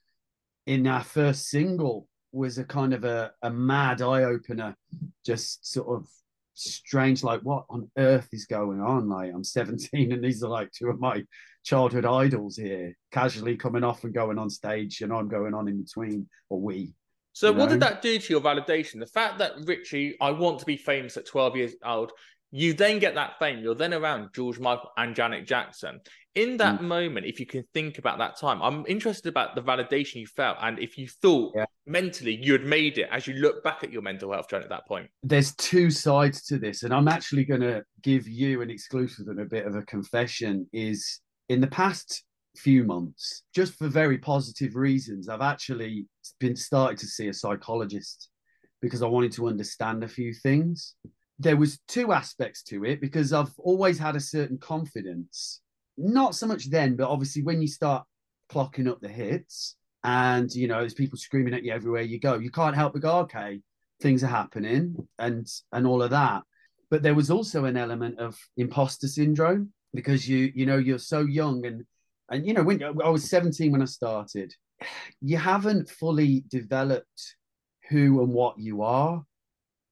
in 0.66 0.86
our 0.86 1.02
first 1.02 1.48
single 1.48 2.08
was 2.32 2.58
a 2.58 2.64
kind 2.64 2.92
of 2.92 3.04
a, 3.04 3.32
a 3.42 3.50
mad 3.50 4.02
eye 4.02 4.24
opener, 4.24 4.74
just 5.24 5.70
sort 5.70 5.88
of 5.88 6.08
strange, 6.54 7.22
like 7.22 7.40
what 7.40 7.64
on 7.68 7.90
earth 7.96 8.28
is 8.32 8.46
going 8.46 8.80
on? 8.80 9.08
Like 9.08 9.32
I'm 9.32 9.44
17 9.44 10.12
and 10.12 10.22
these 10.22 10.42
are 10.42 10.50
like 10.50 10.70
two 10.72 10.88
of 10.88 11.00
my 11.00 11.24
childhood 11.64 12.04
idols 12.04 12.56
here, 12.56 12.96
casually 13.12 13.56
coming 13.56 13.84
off 13.84 14.04
and 14.04 14.14
going 14.14 14.38
on 14.38 14.50
stage, 14.50 15.00
and 15.00 15.12
I'm 15.12 15.28
going 15.28 15.54
on 15.54 15.68
in 15.68 15.82
between, 15.82 16.28
or 16.50 16.60
we. 16.60 16.94
So 17.32 17.50
what 17.50 17.66
know? 17.66 17.70
did 17.72 17.80
that 17.80 18.02
do 18.02 18.18
to 18.18 18.32
your 18.32 18.40
validation? 18.40 19.00
The 19.00 19.06
fact 19.06 19.38
that 19.38 19.52
Richie, 19.64 20.16
I 20.20 20.30
want 20.30 20.60
to 20.60 20.64
be 20.64 20.76
famous 20.76 21.16
at 21.16 21.26
12 21.26 21.56
years 21.56 21.74
old, 21.84 22.12
you 22.56 22.72
then 22.72 23.00
get 23.00 23.16
that 23.16 23.36
fame. 23.40 23.58
You're 23.58 23.74
then 23.74 23.92
around 23.92 24.28
George 24.32 24.60
Michael 24.60 24.90
and 24.96 25.16
Janet 25.16 25.44
Jackson. 25.44 25.98
In 26.36 26.56
that 26.58 26.78
mm. 26.78 26.82
moment, 26.82 27.26
if 27.26 27.40
you 27.40 27.46
can 27.46 27.64
think 27.74 27.98
about 27.98 28.18
that 28.18 28.38
time, 28.38 28.62
I'm 28.62 28.86
interested 28.86 29.28
about 29.28 29.56
the 29.56 29.60
validation 29.60 30.20
you 30.20 30.28
felt 30.28 30.58
and 30.62 30.78
if 30.78 30.96
you 30.96 31.08
thought 31.08 31.52
yeah. 31.56 31.64
mentally 31.84 32.38
you 32.40 32.52
had 32.52 32.62
made 32.62 32.98
it 32.98 33.08
as 33.10 33.26
you 33.26 33.34
look 33.34 33.64
back 33.64 33.82
at 33.82 33.92
your 33.92 34.02
mental 34.02 34.30
health 34.30 34.48
journey 34.48 34.62
at 34.62 34.70
that 34.70 34.86
point. 34.86 35.10
There's 35.24 35.52
two 35.56 35.90
sides 35.90 36.44
to 36.44 36.58
this, 36.58 36.84
and 36.84 36.94
I'm 36.94 37.08
actually 37.08 37.44
going 37.44 37.60
to 37.62 37.82
give 38.02 38.28
you 38.28 38.62
an 38.62 38.70
exclusive 38.70 39.26
and 39.26 39.40
a 39.40 39.46
bit 39.46 39.66
of 39.66 39.74
a 39.74 39.82
confession. 39.82 40.68
Is 40.72 41.20
in 41.48 41.60
the 41.60 41.66
past 41.66 42.22
few 42.56 42.84
months, 42.84 43.42
just 43.52 43.74
for 43.74 43.88
very 43.88 44.18
positive 44.18 44.76
reasons, 44.76 45.28
I've 45.28 45.40
actually 45.40 46.06
been 46.38 46.54
started 46.54 46.98
to 46.98 47.06
see 47.06 47.26
a 47.26 47.34
psychologist 47.34 48.28
because 48.80 49.02
I 49.02 49.08
wanted 49.08 49.32
to 49.32 49.48
understand 49.48 50.04
a 50.04 50.08
few 50.08 50.32
things 50.32 50.94
there 51.44 51.56
was 51.56 51.78
two 51.86 52.12
aspects 52.12 52.62
to 52.64 52.84
it 52.84 53.00
because 53.00 53.32
I've 53.32 53.52
always 53.58 53.98
had 53.98 54.16
a 54.16 54.20
certain 54.20 54.58
confidence. 54.58 55.60
Not 55.96 56.34
so 56.34 56.46
much 56.46 56.70
then, 56.70 56.96
but 56.96 57.08
obviously 57.08 57.42
when 57.42 57.60
you 57.60 57.68
start 57.68 58.04
clocking 58.50 58.88
up 58.88 59.00
the 59.00 59.08
hits 59.08 59.76
and 60.02 60.52
you 60.52 60.66
know 60.66 60.80
there's 60.80 60.94
people 60.94 61.18
screaming 61.18 61.54
at 61.54 61.62
you 61.62 61.72
everywhere 61.72 62.02
you 62.02 62.18
go, 62.18 62.38
you 62.38 62.50
can't 62.50 62.74
help 62.74 62.94
but 62.94 63.02
go, 63.02 63.18
okay, 63.20 63.60
things 64.00 64.24
are 64.24 64.28
happening 64.28 64.96
and 65.18 65.46
and 65.70 65.86
all 65.86 66.02
of 66.02 66.10
that. 66.10 66.42
But 66.90 67.02
there 67.02 67.14
was 67.14 67.30
also 67.30 67.66
an 67.66 67.76
element 67.76 68.18
of 68.18 68.36
imposter 68.56 69.06
syndrome 69.06 69.72
because 69.92 70.28
you 70.28 70.50
you 70.54 70.66
know 70.66 70.78
you're 70.78 70.98
so 70.98 71.20
young 71.20 71.64
and 71.66 71.84
and 72.30 72.46
you 72.46 72.54
know 72.54 72.62
when 72.62 72.82
I 72.82 73.10
was 73.10 73.28
17 73.28 73.70
when 73.70 73.82
I 73.82 73.86
started, 73.86 74.54
you 75.20 75.36
haven't 75.36 75.90
fully 75.90 76.44
developed 76.48 77.36
who 77.90 78.22
and 78.22 78.32
what 78.32 78.58
you 78.58 78.82
are 78.82 79.22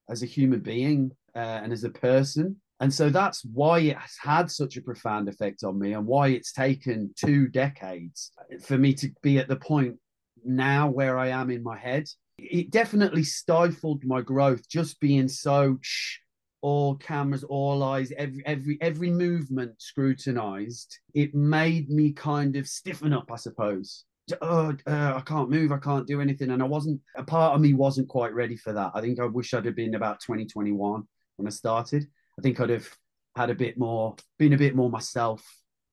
as 0.09 0.23
a 0.23 0.27
human 0.27 0.59
being 0.59 1.11
uh, 1.35 1.61
and 1.63 1.73
as 1.73 1.83
a 1.83 1.89
person. 1.89 2.57
And 2.79 2.93
so 2.93 3.09
that's 3.09 3.45
why 3.53 3.79
it 3.79 3.97
has 3.97 4.17
had 4.21 4.51
such 4.51 4.75
a 4.77 4.81
profound 4.81 5.29
effect 5.29 5.63
on 5.63 5.79
me 5.79 5.93
and 5.93 6.05
why 6.05 6.29
it's 6.29 6.51
taken 6.51 7.13
two 7.15 7.47
decades 7.47 8.31
for 8.61 8.77
me 8.77 8.93
to 8.95 9.09
be 9.21 9.37
at 9.37 9.47
the 9.47 9.55
point 9.55 9.97
now 10.43 10.89
where 10.89 11.17
I 11.17 11.29
am 11.29 11.49
in 11.49 11.63
my 11.63 11.77
head. 11.77 12.09
It 12.37 12.71
definitely 12.71 13.23
stifled 13.23 14.03
my 14.03 14.21
growth 14.21 14.67
just 14.67 14.99
being 14.99 15.27
so 15.27 15.77
shh, 15.81 16.17
all 16.61 16.95
cameras, 16.95 17.43
all 17.43 17.83
eyes, 17.83 18.11
every 18.17 18.43
every 18.45 18.77
every 18.81 19.11
movement 19.11 19.81
scrutinized. 19.81 20.97
It 21.13 21.35
made 21.35 21.89
me 21.89 22.11
kind 22.11 22.55
of 22.55 22.67
stiffen 22.67 23.13
up, 23.13 23.31
I 23.31 23.35
suppose. 23.35 24.05
Oh, 24.41 24.75
uh, 24.87 25.13
I 25.15 25.21
can't 25.25 25.49
move, 25.49 25.71
I 25.71 25.77
can't 25.77 26.07
do 26.07 26.21
anything, 26.21 26.49
and 26.49 26.61
I 26.61 26.65
wasn't. 26.65 26.99
A 27.15 27.23
part 27.23 27.55
of 27.55 27.61
me 27.61 27.73
wasn't 27.73 28.09
quite 28.09 28.33
ready 28.33 28.57
for 28.57 28.73
that. 28.73 28.91
I 28.95 29.01
think 29.01 29.19
I 29.19 29.25
wish 29.25 29.53
I'd 29.53 29.65
have 29.65 29.75
been 29.75 29.95
about 29.95 30.19
2021 30.21 31.07
when 31.43 31.51
I 31.51 31.55
started. 31.55 32.07
I 32.39 32.41
think 32.41 32.59
I'd 32.59 32.69
have 32.69 32.89
had 33.35 33.49
a 33.49 33.55
bit 33.55 33.77
more, 33.77 34.15
been 34.39 34.53
a 34.53 34.57
bit 34.57 34.75
more 34.75 34.89
myself, 34.89 35.45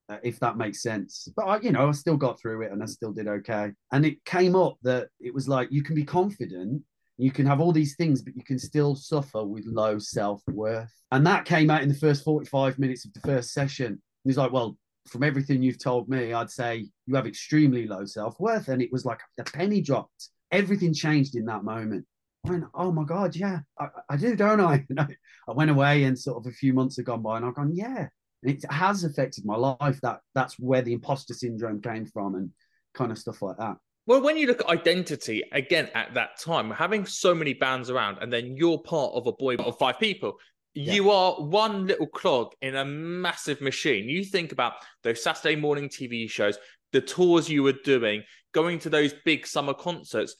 uh, 0.09 0.19
if 0.23 0.39
that 0.41 0.57
makes 0.57 0.83
sense. 0.83 1.29
But 1.35 1.43
I, 1.43 1.61
you 1.61 1.73
know, 1.73 1.89
I 1.89 1.93
still 1.93 2.17
got 2.17 2.41
through 2.41 2.63
it 2.63 2.73
and 2.73 2.83
I 2.83 2.87
still 2.87 3.13
did 3.13 3.29
okay. 3.29 3.73
And 3.93 4.07
it 4.07 4.25
came 4.25 4.55
up 4.55 4.79
that 4.83 5.09
it 5.21 5.35
was 5.35 5.49
like 5.49 5.73
you 5.73 5.83
can 5.83 5.95
be 5.95 6.05
confident, 6.05 6.83
you 7.19 7.31
can 7.31 7.47
have 7.47 7.61
all 7.61 7.73
these 7.73 7.97
things, 7.97 8.23
but 8.23 8.37
you 8.37 8.45
can 8.45 8.59
still 8.59 8.95
suffer 8.95 9.45
with 9.45 9.65
low 9.67 9.99
self 9.99 10.43
worth. 10.49 10.93
And 11.11 11.27
that 11.27 11.45
came 11.45 11.71
out 11.71 11.83
in 11.83 11.89
the 11.89 11.95
first 11.95 12.25
45 12.25 12.79
minutes 12.79 13.05
of 13.05 13.13
the 13.13 13.21
first 13.21 13.53
session. 13.53 14.01
He's 14.25 14.39
like, 14.39 14.53
well, 14.53 14.77
from 15.09 15.25
everything 15.25 15.63
you've 15.63 15.83
told 15.83 16.09
me, 16.09 16.33
I'd 16.33 16.51
say 16.51 16.87
you 17.07 17.15
have 17.17 17.27
extremely 17.27 17.87
low 17.87 18.05
self 18.05 18.39
worth. 18.39 18.69
And 18.69 18.81
it 18.81 18.93
was 18.93 19.05
like 19.05 19.21
a 19.39 19.45
penny 19.45 19.81
dropped. 19.81 20.29
Everything 20.53 20.95
changed 20.95 21.37
in 21.37 21.47
that 21.47 21.65
moment. 21.65 22.07
I 22.47 22.51
went, 22.51 22.65
oh 22.75 22.91
my 22.93 23.05
God, 23.05 23.37
yeah, 23.37 23.61
I, 23.79 23.89
I 24.11 24.17
do, 24.17 24.35
don't 24.35 24.61
I? 24.61 24.85
You 24.89 24.97
know, 24.97 25.07
I 25.49 25.53
went 25.53 25.71
away 25.71 26.05
and 26.05 26.19
sort 26.19 26.39
of 26.39 26.51
a 26.51 26.55
few 26.55 26.73
months 26.73 26.97
had 26.97 27.07
gone 27.07 27.23
by 27.23 27.37
and 27.37 27.47
I've 27.47 27.55
gone, 27.55 27.75
yeah, 27.75 28.09
it 28.43 28.65
has 28.71 29.05
affected 29.05 29.45
my 29.45 29.57
life. 29.57 30.01
That 30.03 30.21
that's 30.35 30.59
where 30.59 30.83
the 30.83 30.93
imposter 30.93 31.35
syndrome 31.35 31.83
came 31.83 32.07
from 32.07 32.35
and 32.35 32.51
kind 32.95 33.13
of 33.13 33.19
stuff 33.19 33.43
like 33.43 33.59
that. 33.59 33.77
Well, 34.07 34.23
when 34.23 34.37
you 34.37 34.47
look 34.47 34.63
at 34.63 34.69
identity 34.69 35.45
again 35.53 35.89
at 35.95 36.15
that 36.15 36.41
time, 36.41 36.71
having 36.71 37.05
so 37.05 37.35
many 37.35 37.55
bands 37.55 37.91
around, 37.91 38.19
and 38.21 38.33
then 38.33 38.57
you're 38.57 38.79
part 38.79 39.13
of 39.15 39.27
a 39.27 39.33
boy 39.33 39.57
of 39.57 39.79
five 39.79 40.01
people, 40.01 40.35
yeah. 40.75 40.95
you 40.95 41.11
are 41.11 41.35
one 41.35 41.87
little 41.87 42.07
clog 42.07 42.53
in 42.63 42.77
a 42.77 42.85
massive 42.85 43.61
machine. 43.61 44.09
You 44.09 44.25
think 44.25 44.53
about 44.53 44.73
those 45.03 45.23
Saturday 45.23 45.55
morning 45.55 45.89
TV 45.89 46.29
shows, 46.29 46.59
the 46.93 47.01
tours 47.01 47.49
you 47.49 47.63
were 47.63 47.75
doing, 47.85 48.23
going 48.53 48.79
to 48.81 48.91
those 48.91 49.15
big 49.25 49.47
summer 49.47 49.75
concerts 49.75 50.35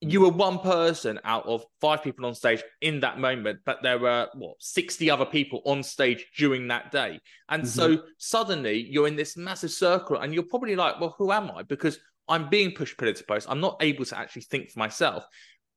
you 0.00 0.20
were 0.20 0.30
one 0.30 0.60
person 0.60 1.18
out 1.24 1.44
of 1.46 1.64
five 1.80 2.02
people 2.04 2.24
on 2.26 2.34
stage 2.34 2.62
in 2.80 3.00
that 3.00 3.18
moment, 3.18 3.60
but 3.64 3.82
there 3.82 3.98
were 3.98 4.28
what 4.34 4.54
60 4.60 5.10
other 5.10 5.24
people 5.24 5.60
on 5.64 5.82
stage 5.82 6.24
during 6.36 6.68
that 6.68 6.92
day. 6.92 7.18
And 7.48 7.64
mm-hmm. 7.64 7.96
so 7.96 8.02
suddenly 8.16 8.86
you're 8.88 9.08
in 9.08 9.16
this 9.16 9.36
massive 9.36 9.72
circle 9.72 10.18
and 10.18 10.32
you're 10.32 10.44
probably 10.44 10.76
like, 10.76 11.00
well, 11.00 11.16
who 11.18 11.32
am 11.32 11.50
I? 11.50 11.64
Because 11.64 11.98
I'm 12.28 12.48
being 12.48 12.72
pushed 12.72 12.96
pillar 12.96 13.12
to 13.12 13.24
post. 13.24 13.48
I'm 13.50 13.60
not 13.60 13.76
able 13.80 14.04
to 14.04 14.18
actually 14.18 14.42
think 14.42 14.70
for 14.70 14.78
myself. 14.78 15.24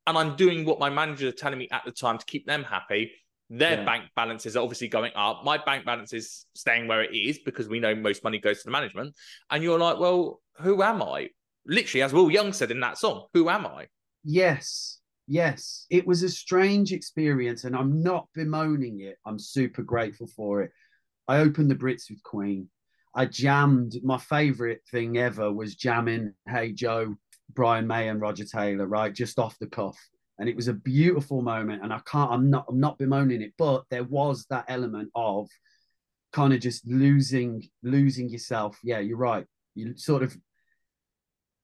And 0.05 0.17
I'm 0.17 0.35
doing 0.35 0.65
what 0.65 0.79
my 0.79 0.89
managers 0.89 1.33
are 1.33 1.35
telling 1.35 1.57
me 1.57 1.67
at 1.71 1.83
the 1.85 1.91
time 1.91 2.17
to 2.17 2.25
keep 2.25 2.45
them 2.45 2.63
happy. 2.63 3.11
Their 3.49 3.79
yeah. 3.79 3.85
bank 3.85 4.05
balances 4.15 4.55
are 4.55 4.61
obviously 4.61 4.87
going 4.87 5.13
up. 5.15 5.43
My 5.43 5.57
bank 5.57 5.85
balance 5.85 6.13
is 6.13 6.45
staying 6.53 6.87
where 6.87 7.03
it 7.03 7.13
is 7.13 7.39
because 7.39 7.67
we 7.67 7.79
know 7.79 7.95
most 7.95 8.23
money 8.23 8.39
goes 8.39 8.59
to 8.59 8.65
the 8.65 8.71
management. 8.71 9.15
And 9.49 9.63
you're 9.63 9.79
like, 9.79 9.99
well, 9.99 10.41
who 10.59 10.83
am 10.83 11.01
I? 11.01 11.29
Literally, 11.65 12.03
as 12.03 12.13
Will 12.13 12.31
Young 12.31 12.53
said 12.53 12.71
in 12.71 12.79
that 12.81 12.97
song, 12.97 13.25
who 13.33 13.49
am 13.49 13.65
I? 13.65 13.87
Yes, 14.23 14.99
yes. 15.27 15.85
It 15.89 16.05
was 16.05 16.23
a 16.23 16.29
strange 16.29 16.93
experience, 16.93 17.63
and 17.63 17.75
I'm 17.75 18.03
not 18.03 18.27
bemoaning 18.33 19.01
it. 19.01 19.17
I'm 19.25 19.39
super 19.39 19.83
grateful 19.83 20.27
for 20.27 20.61
it. 20.61 20.71
I 21.27 21.39
opened 21.39 21.71
the 21.71 21.75
Brits 21.75 22.09
with 22.09 22.21
Queen. 22.23 22.69
I 23.15 23.25
jammed. 23.25 23.95
My 24.03 24.17
favorite 24.17 24.81
thing 24.91 25.17
ever 25.17 25.51
was 25.51 25.75
jamming 25.75 26.33
Hey 26.47 26.71
Joe, 26.71 27.15
Brian 27.53 27.87
May, 27.87 28.09
and 28.09 28.21
Roger 28.21 28.45
Taylor, 28.45 28.87
right, 28.87 29.13
just 29.13 29.39
off 29.39 29.57
the 29.59 29.67
cuff. 29.67 29.97
And 30.39 30.47
it 30.49 30.55
was 30.55 30.67
a 30.67 30.73
beautiful 30.73 31.41
moment. 31.41 31.83
And 31.83 31.93
I 31.93 31.99
can't. 32.05 32.31
I'm 32.31 32.49
not. 32.49 32.65
I'm 32.69 32.79
not 32.79 32.97
bemoaning 32.97 33.41
it, 33.41 33.53
but 33.57 33.83
there 33.89 34.03
was 34.03 34.45
that 34.49 34.65
element 34.67 35.09
of 35.15 35.49
kind 36.31 36.53
of 36.53 36.61
just 36.61 36.87
losing, 36.87 37.61
losing 37.83 38.29
yourself. 38.29 38.77
Yeah, 38.83 38.99
you're 38.99 39.17
right. 39.17 39.45
You 39.75 39.97
sort 39.97 40.23
of 40.23 40.35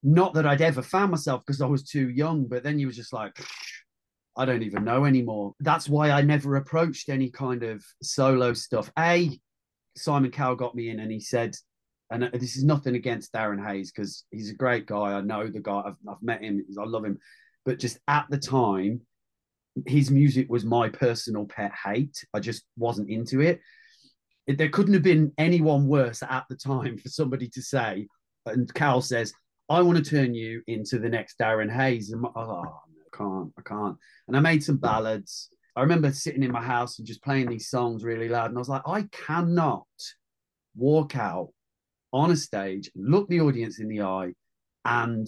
not 0.03 0.33
that 0.35 0.45
I'd 0.45 0.61
ever 0.61 0.81
found 0.81 1.11
myself 1.11 1.43
because 1.45 1.61
I 1.61 1.65
was 1.65 1.83
too 1.83 2.09
young, 2.09 2.45
but 2.45 2.63
then 2.63 2.79
you 2.79 2.87
was 2.87 2.95
just 2.95 3.13
like, 3.13 3.37
I 4.37 4.45
don't 4.45 4.63
even 4.63 4.83
know 4.83 5.05
anymore. 5.05 5.53
That's 5.59 5.89
why 5.89 6.11
I 6.11 6.21
never 6.21 6.55
approached 6.55 7.09
any 7.09 7.31
kind 7.31 7.63
of 7.63 7.83
solo 8.03 8.53
stuff. 8.53 8.91
A, 8.99 9.37
Simon 9.95 10.31
Cowell 10.31 10.55
got 10.55 10.75
me 10.75 10.89
in 10.89 10.99
and 10.99 11.11
he 11.11 11.19
said, 11.19 11.55
and 12.11 12.23
uh, 12.23 12.29
this 12.33 12.55
is 12.55 12.63
nothing 12.63 12.95
against 12.95 13.33
Darren 13.33 13.65
Hayes 13.65 13.91
because 13.91 14.25
he's 14.31 14.51
a 14.51 14.55
great 14.55 14.85
guy. 14.85 15.13
I 15.13 15.21
know 15.21 15.47
the 15.47 15.59
guy, 15.59 15.81
I've, 15.85 15.95
I've 16.07 16.21
met 16.21 16.41
him, 16.41 16.63
I 16.79 16.85
love 16.85 17.03
him. 17.03 17.17
But 17.65 17.79
just 17.79 17.99
at 18.07 18.27
the 18.29 18.37
time, 18.37 19.01
his 19.85 20.09
music 20.09 20.47
was 20.49 20.63
my 20.63 20.89
personal 20.89 21.45
pet 21.45 21.71
hate. 21.83 22.23
I 22.33 22.39
just 22.39 22.63
wasn't 22.77 23.09
into 23.09 23.41
it. 23.41 23.59
There 24.47 24.69
couldn't 24.69 24.93
have 24.93 25.03
been 25.03 25.33
anyone 25.37 25.87
worse 25.87 26.23
at 26.23 26.45
the 26.49 26.55
time 26.55 26.97
for 27.03 27.09
somebody 27.09 27.49
to 27.49 27.61
say, 27.61 28.07
and 28.45 28.73
Cowell 28.73 29.01
says, 29.01 29.33
I 29.69 29.81
want 29.81 29.97
to 29.97 30.09
turn 30.09 30.33
you 30.33 30.61
into 30.67 30.99
the 30.99 31.09
next 31.09 31.37
Darren 31.39 31.71
Hayes. 31.73 32.11
And 32.11 32.25
oh, 32.25 32.31
I 32.35 33.17
can't, 33.17 33.51
I 33.57 33.61
can't. 33.63 33.97
And 34.27 34.37
I 34.37 34.39
made 34.39 34.63
some 34.63 34.77
ballads. 34.77 35.49
I 35.75 35.81
remember 35.81 36.11
sitting 36.11 36.43
in 36.43 36.51
my 36.51 36.63
house 36.63 36.97
and 36.97 37.07
just 37.07 37.23
playing 37.23 37.49
these 37.49 37.69
songs 37.69 38.03
really 38.03 38.29
loud. 38.29 38.49
And 38.49 38.57
I 38.57 38.59
was 38.59 38.69
like, 38.69 38.81
I 38.87 39.03
cannot 39.11 39.85
walk 40.75 41.15
out 41.15 41.49
on 42.13 42.31
a 42.31 42.35
stage, 42.37 42.89
look 42.95 43.27
the 43.27 43.41
audience 43.41 43.79
in 43.79 43.87
the 43.87 44.01
eye, 44.01 44.33
and 44.85 45.27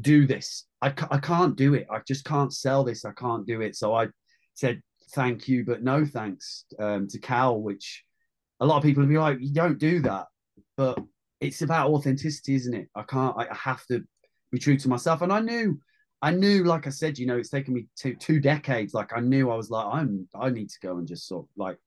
do 0.00 0.26
this. 0.26 0.64
I, 0.80 0.88
I 1.10 1.18
can't 1.18 1.56
do 1.56 1.74
it. 1.74 1.86
I 1.90 2.00
just 2.06 2.24
can't 2.24 2.52
sell 2.52 2.82
this. 2.84 3.04
I 3.04 3.12
can't 3.12 3.46
do 3.46 3.60
it. 3.60 3.76
So 3.76 3.94
I 3.94 4.08
said, 4.54 4.82
thank 5.12 5.48
you, 5.48 5.64
but 5.64 5.82
no 5.82 6.04
thanks 6.04 6.64
um, 6.78 7.06
to 7.08 7.18
Cowell, 7.18 7.62
which 7.62 8.02
a 8.60 8.66
lot 8.66 8.78
of 8.78 8.82
people 8.82 9.02
would 9.02 9.10
be 9.10 9.18
like, 9.18 9.38
you 9.40 9.52
don't 9.52 9.78
do 9.78 10.00
that. 10.00 10.26
But 10.76 10.98
it's 11.40 11.62
about 11.62 11.90
authenticity, 11.90 12.54
isn't 12.54 12.74
it? 12.74 12.88
I 12.94 13.02
can't. 13.02 13.36
I 13.36 13.46
have 13.54 13.84
to 13.86 14.02
be 14.50 14.58
true 14.58 14.76
to 14.78 14.88
myself. 14.88 15.22
And 15.22 15.32
I 15.32 15.40
knew, 15.40 15.80
I 16.22 16.30
knew, 16.30 16.64
like 16.64 16.86
I 16.86 16.90
said, 16.90 17.18
you 17.18 17.26
know, 17.26 17.36
it's 17.36 17.50
taken 17.50 17.74
me 17.74 17.88
two 17.96 18.14
two 18.14 18.40
decades. 18.40 18.94
Like 18.94 19.12
I 19.14 19.20
knew 19.20 19.50
I 19.50 19.56
was 19.56 19.70
like, 19.70 19.86
I'm. 19.86 20.28
I 20.34 20.50
need 20.50 20.70
to 20.70 20.80
go 20.82 20.98
and 20.98 21.06
just 21.06 21.26
sort 21.28 21.44
of 21.44 21.48
like 21.56 21.78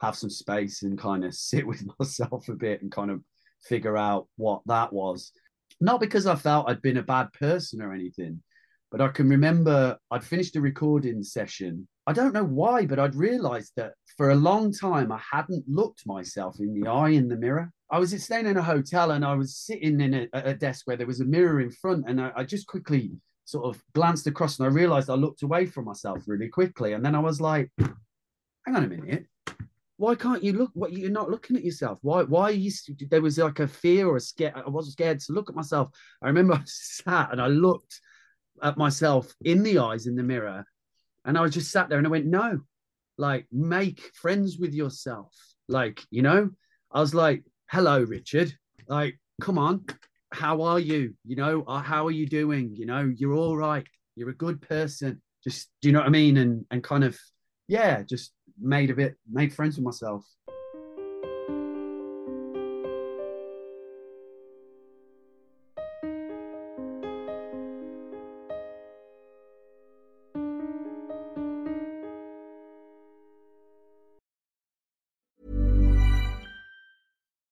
have 0.00 0.16
some 0.16 0.30
space 0.30 0.82
and 0.82 0.98
kind 0.98 1.24
of 1.24 1.34
sit 1.34 1.66
with 1.66 1.84
myself 1.98 2.48
a 2.48 2.54
bit 2.54 2.82
and 2.82 2.90
kind 2.90 3.10
of 3.10 3.22
figure 3.64 3.96
out 3.96 4.28
what 4.36 4.62
that 4.66 4.92
was. 4.92 5.32
Not 5.80 6.00
because 6.00 6.26
I 6.26 6.34
felt 6.34 6.68
I'd 6.68 6.82
been 6.82 6.96
a 6.96 7.02
bad 7.02 7.32
person 7.32 7.82
or 7.82 7.92
anything, 7.92 8.42
but 8.90 9.00
I 9.00 9.08
can 9.08 9.28
remember 9.28 9.98
I'd 10.10 10.24
finished 10.24 10.56
a 10.56 10.60
recording 10.60 11.22
session. 11.22 11.86
I 12.06 12.12
don't 12.12 12.32
know 12.32 12.44
why, 12.44 12.86
but 12.86 12.98
I'd 12.98 13.14
realized 13.14 13.72
that 13.76 13.92
for 14.16 14.30
a 14.30 14.34
long 14.34 14.72
time 14.72 15.12
I 15.12 15.20
hadn't 15.30 15.64
looked 15.68 16.06
myself 16.06 16.58
in 16.58 16.72
the 16.72 16.88
eye 16.88 17.10
in 17.10 17.28
the 17.28 17.36
mirror. 17.36 17.70
I 17.90 17.98
was 17.98 18.22
staying 18.22 18.46
in 18.46 18.56
a 18.56 18.62
hotel 18.62 19.12
and 19.12 19.24
I 19.24 19.34
was 19.34 19.56
sitting 19.56 20.00
in 20.00 20.14
a, 20.14 20.28
a 20.32 20.54
desk 20.54 20.86
where 20.86 20.96
there 20.96 21.06
was 21.06 21.20
a 21.20 21.24
mirror 21.24 21.60
in 21.60 21.70
front, 21.70 22.04
and 22.06 22.20
I, 22.20 22.32
I, 22.36 22.44
just 22.44 22.66
quickly 22.66 23.12
sort 23.46 23.64
of 23.64 23.82
glanced 23.94 24.26
across 24.26 24.58
and 24.58 24.66
I 24.66 24.70
realized 24.70 25.08
I 25.08 25.14
looked 25.14 25.42
away 25.42 25.64
from 25.64 25.86
myself 25.86 26.22
really 26.26 26.48
quickly, 26.48 26.92
and 26.92 27.04
then 27.04 27.14
I 27.14 27.20
was 27.20 27.40
like, 27.40 27.70
"Hang 27.78 28.76
on 28.76 28.84
a 28.84 28.88
minute, 28.88 29.26
why 29.98 30.14
can't 30.14 30.44
you 30.44 30.52
look? 30.52 30.70
What 30.74 30.92
you're 30.92 31.10
not 31.10 31.28
looking 31.28 31.56
at 31.56 31.64
yourself? 31.64 31.98
Why? 32.02 32.22
Why 32.22 32.50
you? 32.50 32.70
There 33.10 33.20
was 33.20 33.36
like 33.36 33.58
a 33.58 33.66
fear 33.66 34.06
or 34.06 34.16
a 34.16 34.20
scare. 34.20 34.52
I 34.56 34.68
wasn't 34.68 34.92
scared 34.92 35.20
to 35.20 35.32
look 35.32 35.50
at 35.50 35.56
myself. 35.56 35.90
I 36.22 36.28
remember 36.28 36.54
I 36.54 36.62
sat 36.64 37.32
and 37.32 37.42
I 37.42 37.48
looked 37.48 38.00
at 38.62 38.78
myself 38.78 39.34
in 39.44 39.62
the 39.64 39.78
eyes 39.78 40.06
in 40.06 40.14
the 40.14 40.22
mirror, 40.22 40.64
and 41.24 41.36
I 41.36 41.40
was 41.40 41.52
just 41.52 41.72
sat 41.72 41.88
there 41.88 41.98
and 41.98 42.06
I 42.06 42.10
went, 42.10 42.26
"No, 42.26 42.60
like 43.18 43.46
make 43.50 44.00
friends 44.14 44.56
with 44.56 44.72
yourself." 44.72 45.34
Like 45.68 46.00
you 46.10 46.22
know, 46.22 46.50
I 46.92 47.00
was 47.00 47.12
like 47.12 47.44
hello, 47.70 48.02
Richard. 48.02 48.52
Like, 48.86 49.18
come 49.40 49.58
on, 49.58 49.84
how 50.32 50.62
are 50.62 50.80
you? 50.80 51.14
You 51.24 51.36
know, 51.36 51.64
uh, 51.66 51.80
how 51.80 52.06
are 52.06 52.10
you 52.10 52.26
doing? 52.26 52.74
You 52.74 52.86
know, 52.86 53.12
you're 53.16 53.34
all 53.34 53.56
right. 53.56 53.86
You're 54.16 54.30
a 54.30 54.34
good 54.34 54.60
person. 54.62 55.22
Just, 55.44 55.68
do 55.80 55.88
you 55.88 55.92
know 55.92 56.00
what 56.00 56.08
I 56.08 56.10
mean? 56.10 56.38
And 56.38 56.64
and 56.70 56.82
kind 56.82 57.04
of, 57.04 57.18
yeah, 57.68 58.02
just 58.02 58.32
made 58.60 58.90
a 58.90 58.94
bit, 58.94 59.16
made 59.30 59.52
friends 59.52 59.76
with 59.76 59.84
myself. 59.84 60.24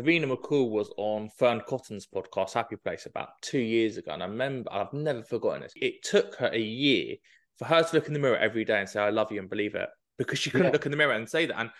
Davina 0.00 0.34
McCall 0.34 0.70
was 0.70 0.90
on 0.96 1.28
Fearne 1.38 1.60
Cotton's 1.66 2.06
podcast, 2.06 2.54
Happy 2.54 2.76
Place, 2.76 3.04
about 3.04 3.28
two 3.42 3.58
years 3.58 3.98
ago. 3.98 4.12
And 4.12 4.22
I 4.22 4.26
remember, 4.26 4.72
I've 4.72 4.92
never 4.94 5.22
forgotten 5.22 5.60
this. 5.60 5.72
It 5.76 6.02
took 6.02 6.36
her 6.36 6.48
a 6.48 6.58
year 6.58 7.16
for 7.58 7.66
her 7.66 7.82
to 7.82 7.94
look 7.94 8.06
in 8.06 8.14
the 8.14 8.18
mirror 8.18 8.38
every 8.38 8.64
day 8.64 8.80
and 8.80 8.88
say, 8.88 8.98
I 9.00 9.10
love 9.10 9.30
you 9.30 9.40
and 9.40 9.50
believe 9.50 9.74
it 9.74 9.90
because 10.16 10.38
she 10.38 10.48
couldn't 10.50 10.68
Yeah. 10.68 10.72
look 10.72 10.86
in 10.86 10.90
the 10.90 10.96
mirror 10.96 11.12
and 11.12 11.28
say 11.28 11.44
that. 11.44 11.60
And 11.60 11.70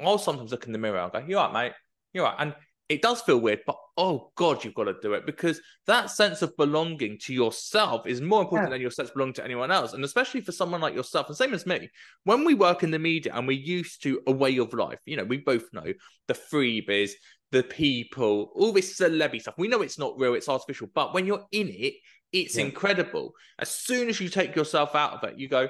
I'll 0.00 0.18
sometimes 0.18 0.50
look 0.50 0.66
in 0.66 0.72
the 0.72 0.78
mirror 0.78 0.98
and 0.98 1.12
go, 1.12 1.22
You're 1.24 1.38
right, 1.40 1.52
mate. 1.52 1.72
You're 2.12 2.24
right. 2.24 2.34
And 2.40 2.54
it 2.88 3.02
does 3.02 3.20
feel 3.20 3.38
weird, 3.38 3.60
but 3.66 3.76
oh 3.98 4.32
God, 4.34 4.64
you've 4.64 4.74
got 4.74 4.84
to 4.84 4.94
do 5.02 5.12
it 5.12 5.26
because 5.26 5.60
that 5.86 6.10
sense 6.10 6.40
of 6.40 6.56
belonging 6.56 7.18
to 7.18 7.34
yourself 7.34 8.06
is 8.06 8.20
more 8.22 8.40
important 8.40 8.70
Yeah. 8.70 8.74
than 8.76 8.80
your 8.80 8.90
sense 8.90 9.10
of 9.10 9.14
belonging 9.14 9.34
to 9.34 9.44
anyone 9.44 9.70
else. 9.70 9.92
And 9.92 10.02
especially 10.04 10.40
for 10.40 10.52
someone 10.52 10.80
like 10.80 10.94
yourself, 10.94 11.28
and 11.28 11.36
same 11.36 11.52
as 11.52 11.66
me, 11.66 11.90
when 12.24 12.44
we 12.44 12.54
work 12.54 12.82
in 12.82 12.90
the 12.90 12.98
media 12.98 13.32
and 13.34 13.46
we're 13.46 13.58
used 13.60 14.02
to 14.04 14.22
a 14.26 14.32
way 14.32 14.56
of 14.56 14.72
life, 14.72 15.00
you 15.04 15.16
know, 15.16 15.24
we 15.24 15.36
both 15.36 15.70
know 15.74 15.92
the 16.28 16.34
freebies, 16.34 17.10
the 17.50 17.62
people, 17.62 18.52
all 18.54 18.72
this 18.72 18.96
celebrity 18.96 19.40
stuff. 19.40 19.54
We 19.56 19.68
know 19.68 19.82
it's 19.82 19.98
not 19.98 20.18
real, 20.18 20.34
it's 20.34 20.48
artificial, 20.48 20.88
but 20.94 21.14
when 21.14 21.26
you're 21.26 21.46
in 21.52 21.68
it, 21.68 21.94
it's 22.32 22.56
Yeah. 22.56 22.64
incredible. 22.64 23.34
As 23.58 23.70
soon 23.70 24.08
as 24.08 24.20
you 24.20 24.28
take 24.28 24.54
yourself 24.54 24.94
out 24.94 25.14
of 25.14 25.24
it, 25.30 25.38
you 25.38 25.48
go, 25.48 25.68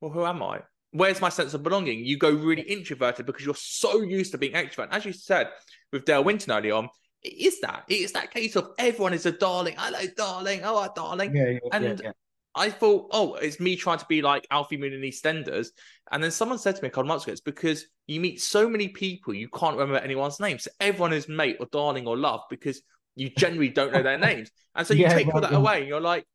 Well, 0.00 0.10
who 0.10 0.24
am 0.24 0.42
I? 0.42 0.62
Where's 0.90 1.20
my 1.20 1.28
sense 1.28 1.54
of 1.54 1.62
belonging? 1.62 2.04
You 2.04 2.18
go 2.18 2.30
really 2.30 2.62
introverted 2.62 3.24
because 3.24 3.44
you're 3.44 3.54
so 3.54 4.02
used 4.02 4.32
to 4.32 4.38
being 4.38 4.54
extrovert. 4.54 4.88
As 4.90 5.04
you 5.04 5.12
said 5.12 5.48
with 5.92 6.04
Dale 6.04 6.24
Winton 6.24 6.52
earlier 6.52 6.74
on, 6.74 6.88
it 7.22 7.34
is 7.34 7.60
that. 7.60 7.84
It 7.88 8.00
is 8.00 8.12
that 8.12 8.32
case 8.32 8.56
of 8.56 8.70
everyone 8.78 9.14
is 9.14 9.26
a 9.26 9.30
darling. 9.30 9.76
Hello, 9.78 10.00
darling. 10.16 10.62
Oh, 10.64 10.92
darling. 10.94 11.36
Yeah, 11.36 11.50
yeah, 11.50 11.58
And. 11.72 12.14
I 12.54 12.70
thought, 12.70 13.08
oh, 13.12 13.34
it's 13.34 13.60
me 13.60 13.76
trying 13.76 13.98
to 13.98 14.06
be 14.08 14.20
like 14.20 14.46
Alfie 14.50 14.76
Moon 14.76 14.92
and 14.92 15.02
EastEnders. 15.04 15.68
And 16.10 16.22
then 16.22 16.30
someone 16.30 16.58
said 16.58 16.76
to 16.76 16.82
me 16.82 16.88
a 16.88 16.90
couple 16.90 17.08
months 17.08 17.24
ago, 17.24 17.32
it's 17.32 17.40
because 17.40 17.86
you 18.06 18.20
meet 18.20 18.40
so 18.42 18.68
many 18.68 18.88
people 18.88 19.32
you 19.32 19.48
can't 19.48 19.76
remember 19.76 19.98
anyone's 19.98 20.40
name. 20.40 20.58
So 20.58 20.70
everyone 20.80 21.12
is 21.12 21.28
mate 21.28 21.56
or 21.60 21.66
darling 21.72 22.06
or 22.06 22.16
love 22.16 22.42
because 22.50 22.82
you 23.14 23.30
generally 23.30 23.68
don't 23.70 23.92
know 23.92 24.02
their 24.02 24.18
names. 24.18 24.50
And 24.74 24.86
so 24.86 24.94
you 24.94 25.00
Yeah, 25.08 25.14
take 25.14 25.34
all 25.34 25.40
that 25.40 25.54
away 25.54 25.80
and 25.80 25.88
you're 25.88 26.00
like, 26.00 26.26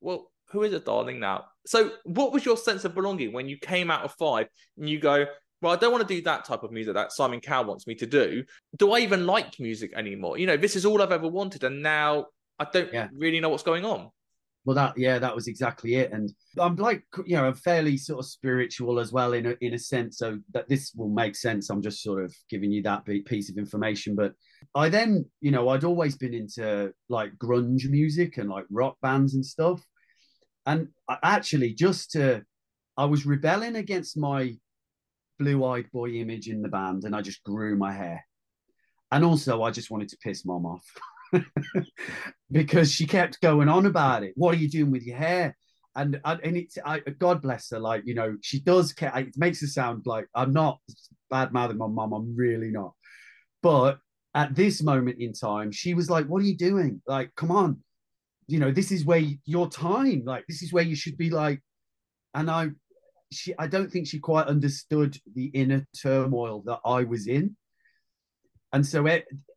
well, 0.00 0.30
who 0.50 0.62
is 0.62 0.72
a 0.72 0.80
darling 0.80 1.20
now? 1.20 1.44
So 1.66 1.92
what 2.04 2.32
was 2.32 2.44
your 2.44 2.56
sense 2.56 2.84
of 2.84 2.94
belonging 2.94 3.32
when 3.32 3.48
you 3.48 3.58
came 3.58 3.90
out 3.90 4.04
of 4.04 4.12
five 4.14 4.48
and 4.78 4.88
you 4.88 4.98
go, 5.00 5.26
well, 5.60 5.72
I 5.72 5.76
don't 5.76 5.92
want 5.92 6.06
to 6.06 6.14
do 6.14 6.22
that 6.22 6.44
type 6.44 6.62
of 6.64 6.72
music 6.72 6.94
that 6.94 7.12
Simon 7.12 7.40
Cowell 7.40 7.66
wants 7.66 7.86
me 7.86 7.94
to 7.96 8.06
do. 8.06 8.44
Do 8.76 8.92
I 8.92 8.98
even 9.00 9.26
like 9.26 9.60
music 9.60 9.92
anymore? 9.94 10.36
You 10.38 10.46
know, 10.46 10.56
this 10.56 10.76
is 10.76 10.84
all 10.84 11.00
I've 11.00 11.12
ever 11.12 11.28
wanted. 11.28 11.62
And 11.62 11.82
now 11.82 12.26
I 12.58 12.66
don't 12.72 12.92
Yeah. 12.92 13.08
really 13.16 13.38
know 13.38 13.48
what's 13.48 13.62
going 13.62 13.84
on. 13.84 14.10
Well, 14.64 14.76
that 14.76 14.96
yeah, 14.96 15.18
that 15.18 15.34
was 15.34 15.48
exactly 15.48 15.96
it. 15.96 16.12
And 16.12 16.32
I'm 16.58 16.76
like, 16.76 17.02
you 17.26 17.36
know, 17.36 17.46
I'm 17.46 17.54
fairly 17.54 17.96
sort 17.96 18.20
of 18.20 18.26
spiritual 18.26 19.00
as 19.00 19.12
well 19.12 19.32
in 19.32 19.46
a 19.46 19.56
in 19.60 19.74
a 19.74 19.78
sense. 19.78 20.18
So 20.18 20.38
that 20.52 20.68
this 20.68 20.92
will 20.94 21.08
make 21.08 21.34
sense. 21.34 21.68
I'm 21.68 21.82
just 21.82 22.02
sort 22.02 22.22
of 22.24 22.32
giving 22.48 22.70
you 22.70 22.82
that 22.84 23.04
piece 23.26 23.50
of 23.50 23.58
information. 23.58 24.14
But 24.14 24.34
I 24.74 24.88
then, 24.88 25.24
you 25.40 25.50
know, 25.50 25.68
I'd 25.70 25.84
always 25.84 26.16
been 26.16 26.34
into 26.34 26.92
like 27.08 27.32
grunge 27.38 27.90
music 27.90 28.38
and 28.38 28.48
like 28.48 28.66
rock 28.70 28.96
bands 29.02 29.34
and 29.34 29.44
stuff. 29.44 29.84
And 30.64 30.88
I 31.08 31.18
actually, 31.22 31.74
just 31.74 32.12
to, 32.12 32.44
I 32.96 33.06
was 33.06 33.26
rebelling 33.26 33.76
against 33.76 34.16
my 34.16 34.56
blue-eyed 35.38 35.90
boy 35.90 36.10
image 36.10 36.48
in 36.48 36.62
the 36.62 36.68
band, 36.68 37.04
and 37.04 37.16
I 37.16 37.20
just 37.20 37.42
grew 37.42 37.76
my 37.76 37.92
hair. 37.92 38.24
And 39.10 39.24
also, 39.24 39.62
I 39.62 39.72
just 39.72 39.90
wanted 39.90 40.08
to 40.10 40.18
piss 40.18 40.44
mom 40.44 40.66
off. 40.66 40.84
because 42.50 42.92
she 42.92 43.06
kept 43.06 43.40
going 43.40 43.68
on 43.68 43.86
about 43.86 44.22
it. 44.22 44.32
What 44.36 44.54
are 44.54 44.58
you 44.58 44.68
doing 44.68 44.90
with 44.90 45.02
your 45.02 45.16
hair? 45.16 45.56
And 45.94 46.20
and, 46.24 46.56
it's 46.56 46.78
I, 46.84 47.00
God 47.00 47.42
bless 47.42 47.70
her. 47.70 47.78
Like 47.78 48.02
you 48.06 48.14
know, 48.14 48.36
she 48.40 48.60
does. 48.60 48.92
Care, 48.92 49.12
it 49.14 49.36
makes 49.36 49.60
her 49.60 49.66
sound 49.66 50.02
like 50.06 50.26
I'm 50.34 50.52
not 50.52 50.80
bad 51.30 51.52
mouthing 51.52 51.78
my 51.78 51.86
mum. 51.86 52.12
I'm 52.12 52.34
really 52.34 52.70
not. 52.70 52.92
But 53.62 53.98
at 54.34 54.54
this 54.54 54.82
moment 54.82 55.20
in 55.20 55.34
time, 55.34 55.70
she 55.70 55.92
was 55.92 56.08
like, 56.08 56.26
"What 56.26 56.42
are 56.42 56.46
you 56.46 56.56
doing? 56.56 57.02
Like, 57.06 57.34
come 57.36 57.50
on, 57.50 57.82
you 58.46 58.58
know, 58.58 58.70
this 58.72 58.90
is 58.90 59.04
where 59.04 59.22
your 59.44 59.68
time. 59.68 60.22
Like, 60.24 60.46
this 60.48 60.62
is 60.62 60.72
where 60.72 60.84
you 60.84 60.96
should 60.96 61.18
be. 61.18 61.28
Like." 61.28 61.60
And 62.34 62.50
I, 62.50 62.68
she, 63.30 63.54
I 63.58 63.66
don't 63.66 63.90
think 63.90 64.06
she 64.06 64.18
quite 64.18 64.46
understood 64.46 65.18
the 65.34 65.46
inner 65.46 65.86
turmoil 66.00 66.62
that 66.64 66.80
I 66.86 67.04
was 67.04 67.26
in. 67.26 67.56
And 68.72 68.86
so 68.86 69.06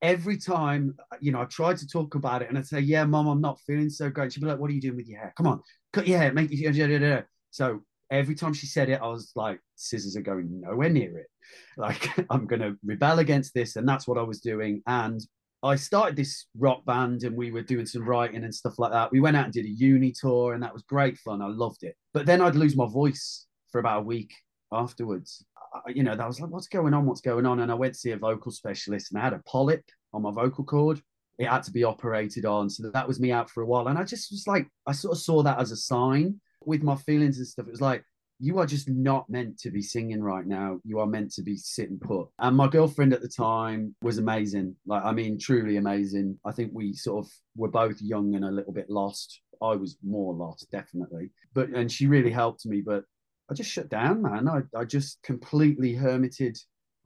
every 0.02 0.38
time, 0.38 0.96
uh, 1.12 1.16
you 1.22 1.32
know, 1.32 1.42
I 1.42 1.46
tried 1.46 1.78
to 1.78 1.88
talk 1.88 2.16
about 2.16 2.42
it 2.42 2.50
and 2.50 2.58
I'd 2.58 2.68
say, 2.68 2.80
Yeah, 2.80 3.06
mom, 3.06 3.28
I'm 3.28 3.42
not 3.42 3.62
feeling 3.62 3.90
so 3.90 4.10
great. 4.10 4.34
She'd 4.34 4.42
be 4.42 4.48
like, 4.48 4.60
What 4.60 4.70
are 4.70 4.74
you 4.74 4.82
doing 4.82 4.98
with 4.98 5.08
your 5.08 5.20
hair? 5.20 5.34
Come 5.38 5.48
on, 5.48 5.62
cut 5.94 6.08
your 6.08 6.20
hair, 6.20 6.34
make 6.34 6.52
you. 6.52 6.72
da, 6.72 6.88
da, 6.88 7.00
da, 7.00 7.16
da." 7.16 7.22
So 7.52 7.82
every 8.12 8.36
time 8.36 8.54
she 8.54 8.68
said 8.68 8.90
it, 8.90 9.02
I 9.02 9.08
was 9.08 9.32
like, 9.36 9.60
Scissors 9.76 10.18
are 10.18 10.22
going 10.22 10.62
nowhere 10.62 10.90
near 10.90 11.18
it. 11.18 11.28
Like, 11.78 12.10
I'm 12.32 12.48
going 12.48 12.62
to 12.62 12.76
rebel 12.84 13.20
against 13.20 13.54
this. 13.54 13.76
And 13.76 13.88
that's 13.88 14.08
what 14.08 14.18
I 14.18 14.24
was 14.24 14.40
doing. 14.40 14.82
And 14.88 15.22
I 15.62 15.76
started 15.76 16.16
this 16.16 16.46
rock 16.58 16.86
band 16.86 17.24
and 17.24 17.36
we 17.36 17.52
were 17.52 17.62
doing 17.62 17.86
some 17.86 18.08
writing 18.08 18.44
and 18.44 18.54
stuff 18.54 18.80
like 18.80 18.92
that. 18.92 19.12
We 19.12 19.20
went 19.20 19.38
out 19.38 19.46
and 19.46 19.54
did 19.54 19.66
a 19.66 19.70
uni 19.70 20.12
tour 20.12 20.54
and 20.54 20.64
that 20.64 20.74
was 20.74 20.84
great 20.84 21.18
fun. 21.18 21.42
I 21.42 21.48
loved 21.48 21.84
it. 21.84 21.96
But 22.14 22.26
then 22.26 22.42
I'd 22.42 22.56
lose 22.56 22.76
my 22.76 22.88
voice 22.88 23.46
for 23.72 23.80
about 23.80 24.00
a 24.00 24.06
week 24.06 24.34
afterwards. 24.72 25.44
I- 25.74 25.92
you 25.92 26.04
know, 26.04 26.16
that 26.16 26.28
was 26.28 26.40
like, 26.40 26.50
what's 26.50 26.68
going 26.68 26.94
on? 26.94 27.06
What's 27.06 27.22
going 27.22 27.46
on? 27.46 27.60
And 27.60 27.72
I 27.72 27.76
went 27.76 27.94
to 27.94 28.00
see 28.00 28.12
a 28.12 28.18
vocal 28.18 28.52
specialist 28.52 29.12
and 29.12 29.20
I 29.20 29.24
had 29.24 29.34
a 29.34 29.44
polyp 29.46 29.84
on 30.14 30.22
my 30.22 30.32
vocal 30.32 30.64
cord. 30.64 31.02
It 31.38 31.48
had 31.48 31.64
to 31.64 31.72
be 31.72 31.84
operated 31.84 32.46
on. 32.46 32.70
So 32.70 32.90
that 32.92 33.08
was 33.08 33.20
me 33.20 33.32
out 33.32 33.50
for 33.50 33.62
a 33.62 33.66
while. 33.66 33.88
And 33.88 33.98
I 33.98 34.04
just 34.04 34.32
was 34.32 34.48
like, 34.48 34.68
I 34.88 34.94
sort 34.94 35.18
of 35.18 35.22
saw 35.22 35.44
that 35.44 35.60
as 35.60 35.72
a 35.72 35.78
sign 35.78 36.40
with 36.66 36.82
my 36.82 36.96
feelings 36.96 37.38
and 37.38 37.48
stuff. 37.48 37.68
It 37.68 37.72
was 37.72 37.82
like, 37.82 38.04
you 38.40 38.60
are 38.60 38.66
just 38.66 38.90
not 38.90 39.30
meant 39.30 39.58
to 39.60 39.72
be 39.72 39.82
singing 39.82 40.22
right 40.22 40.46
now. 40.46 40.80
You 40.84 41.00
are 41.00 41.08
meant 41.08 41.32
to 41.34 41.42
be 41.42 41.56
sitting 41.56 42.00
put. 42.00 42.28
And 42.40 42.56
my 42.56 42.68
girlfriend 42.68 43.14
at 43.14 43.22
the 43.22 43.30
time 43.30 43.96
was 44.02 44.18
amazing. 44.18 44.76
Like, 44.86 45.04
I 45.06 45.14
mean, 45.14 45.40
truly 45.40 45.78
amazing. 45.78 46.38
I 46.46 46.52
think 46.52 46.72
we 46.74 46.94
sort 46.94 47.26
of 47.26 47.32
were 47.56 47.70
both 47.70 48.02
young 48.02 48.36
and 48.36 48.44
a 48.44 48.52
little 48.52 48.74
bit 48.74 48.90
lost. 48.90 49.40
I 49.62 49.76
was 49.76 49.98
more 50.06 50.34
lost, 50.34 50.70
definitely. 50.70 51.32
But, 51.54 51.70
and 51.70 51.90
she 51.90 52.08
really 52.08 52.32
helped 52.32 52.66
me. 52.66 52.82
But 52.82 53.06
I 53.50 53.54
just 53.54 53.70
shut 53.70 53.90
down, 53.90 54.22
man. 54.22 54.48
I, 54.48 54.62
I 54.78 54.86
just 54.86 55.22
completely 55.22 55.94
hermited. 55.94 56.58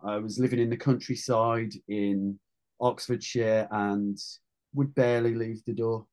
I 0.04 0.17
was 0.17 0.39
living 0.39 0.60
in 0.60 0.69
the 0.69 0.78
countryside 0.78 1.73
in 1.88 2.39
Oxfordshire 2.80 3.67
and 3.71 4.17
would 4.73 4.95
barely 4.95 5.36
leave 5.36 5.63
the 5.65 5.73
door 5.73 6.06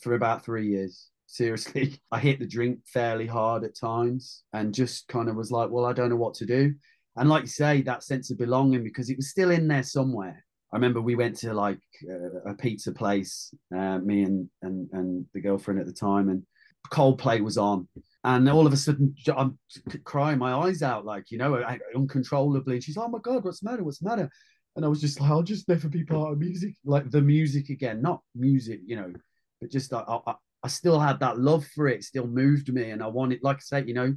for 0.00 0.14
about 0.14 0.44
three 0.44 0.68
years. 0.68 1.08
Seriously, 1.30 2.00
I 2.10 2.20
hit 2.20 2.38
the 2.38 2.46
drink 2.46 2.80
fairly 2.86 3.26
hard 3.26 3.62
at 3.62 3.76
times 3.76 4.44
and 4.54 4.72
just 4.72 5.06
kind 5.08 5.28
of 5.28 5.36
was 5.36 5.50
like, 5.50 5.68
well, 5.68 5.84
I 5.84 5.92
don't 5.92 6.08
know 6.08 6.16
what 6.16 6.32
to 6.36 6.46
do. 6.46 6.74
And 7.16 7.28
like 7.28 7.42
you 7.42 7.48
say, 7.48 7.82
that 7.82 8.02
sense 8.02 8.30
of 8.30 8.38
belonging 8.38 8.82
because 8.82 9.10
it 9.10 9.18
was 9.18 9.28
still 9.28 9.50
in 9.50 9.68
there 9.68 9.82
somewhere. 9.82 10.42
I 10.72 10.76
remember 10.76 11.02
we 11.02 11.16
went 11.16 11.36
to 11.38 11.52
like 11.52 11.80
uh, 12.08 12.50
a 12.50 12.54
pizza 12.54 12.92
place, 12.92 13.52
uh, 13.74 13.98
me 13.98 14.22
and, 14.22 14.48
and 14.62 14.88
and 14.92 15.26
the 15.32 15.40
girlfriend 15.40 15.80
at 15.80 15.86
the 15.86 15.92
time, 15.92 16.28
and 16.28 16.42
Coldplay 16.90 17.42
was 17.42 17.56
on, 17.56 17.88
and 18.24 18.48
all 18.48 18.66
of 18.66 18.72
a 18.72 18.76
sudden 18.76 19.14
I'm 19.36 19.58
crying 20.04 20.38
my 20.38 20.52
eyes 20.52 20.82
out, 20.82 21.04
like 21.04 21.30
you 21.30 21.38
know, 21.38 21.62
uncontrollably. 21.94 22.74
And 22.74 22.84
she's, 22.84 22.96
"Oh 22.96 23.08
my 23.08 23.18
god, 23.20 23.44
what's 23.44 23.60
the 23.60 23.70
matter? 23.70 23.84
What's 23.84 23.98
the 23.98 24.08
matter?" 24.08 24.30
And 24.76 24.84
I 24.84 24.88
was 24.88 25.00
just 25.00 25.20
like, 25.20 25.30
"I'll 25.30 25.42
just 25.42 25.68
never 25.68 25.88
be 25.88 26.04
part 26.04 26.32
of 26.32 26.38
music, 26.38 26.74
like 26.84 27.10
the 27.10 27.22
music 27.22 27.68
again, 27.70 28.02
not 28.02 28.22
music, 28.34 28.80
you 28.86 28.96
know, 28.96 29.12
but 29.60 29.70
just 29.70 29.92
I, 29.92 30.02
I, 30.26 30.34
I 30.62 30.68
still 30.68 30.98
had 30.98 31.20
that 31.20 31.38
love 31.38 31.66
for 31.74 31.88
it, 31.88 32.04
still 32.04 32.26
moved 32.26 32.72
me, 32.72 32.90
and 32.90 33.02
I 33.02 33.06
wanted, 33.06 33.40
like 33.42 33.58
I 33.58 33.60
said, 33.60 33.88
you 33.88 33.94
know, 33.94 34.14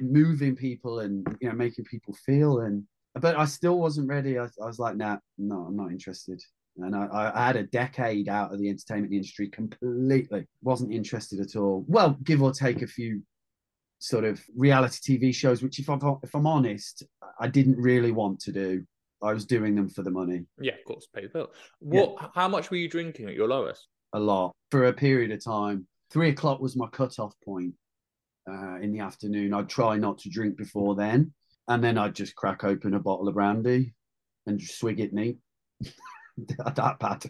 moving 0.00 0.54
people 0.56 1.00
and 1.00 1.26
you 1.40 1.48
know 1.48 1.54
making 1.54 1.84
people 1.86 2.14
feel 2.26 2.60
and 2.60 2.84
but 3.14 3.36
I 3.36 3.44
still 3.44 3.78
wasn't 3.78 4.08
ready. 4.08 4.38
I, 4.38 4.44
I 4.44 4.66
was 4.66 4.78
like, 4.78 4.96
nah, 4.96 5.18
no, 5.36 5.66
I'm 5.68 5.76
not 5.76 5.90
interested. 5.90 6.42
And 6.78 6.96
I, 6.96 7.32
I, 7.34 7.46
had 7.46 7.56
a 7.56 7.64
decade 7.64 8.28
out 8.28 8.52
of 8.52 8.58
the 8.58 8.68
entertainment 8.70 9.12
industry 9.12 9.48
completely. 9.48 10.46
Wasn't 10.62 10.92
interested 10.92 11.38
at 11.40 11.54
all. 11.54 11.84
Well, 11.86 12.16
give 12.24 12.42
or 12.42 12.50
take 12.50 12.80
a 12.80 12.86
few 12.86 13.22
sort 13.98 14.24
of 14.24 14.42
reality 14.56 15.18
TV 15.18 15.34
shows, 15.34 15.62
which, 15.62 15.78
if 15.78 15.90
I'm 15.90 16.00
if 16.22 16.34
I'm 16.34 16.46
honest, 16.46 17.04
I 17.38 17.48
didn't 17.48 17.76
really 17.76 18.10
want 18.10 18.40
to 18.40 18.52
do. 18.52 18.84
I 19.22 19.32
was 19.32 19.44
doing 19.44 19.74
them 19.74 19.88
for 19.88 20.02
the 20.02 20.10
money. 20.10 20.46
Yeah, 20.60 20.74
of 20.74 20.84
course, 20.84 21.06
pay 21.14 21.22
the 21.22 21.28
bill. 21.28 21.50
What? 21.78 22.16
Yeah. 22.20 22.28
How 22.34 22.48
much 22.48 22.70
were 22.70 22.76
you 22.78 22.88
drinking 22.88 23.28
at 23.28 23.34
your 23.34 23.48
lowest? 23.48 23.86
A 24.14 24.18
lot 24.18 24.52
for 24.70 24.86
a 24.86 24.92
period 24.92 25.30
of 25.30 25.44
time. 25.44 25.86
Three 26.10 26.30
o'clock 26.30 26.60
was 26.60 26.76
my 26.76 26.86
cut-off 26.88 27.34
point 27.44 27.74
uh, 28.50 28.76
in 28.80 28.92
the 28.92 29.00
afternoon. 29.00 29.54
I'd 29.54 29.68
try 29.68 29.96
not 29.96 30.18
to 30.18 30.30
drink 30.30 30.56
before 30.56 30.94
then, 30.94 31.32
and 31.68 31.82
then 31.82 31.98
I'd 31.98 32.14
just 32.14 32.34
crack 32.34 32.64
open 32.64 32.94
a 32.94 32.98
bottle 32.98 33.28
of 33.28 33.34
brandy 33.34 33.94
and 34.46 34.58
just 34.58 34.78
swig 34.78 35.00
it 35.00 35.12
neat. 35.12 35.38
that 36.76 36.96
bad, 36.98 37.24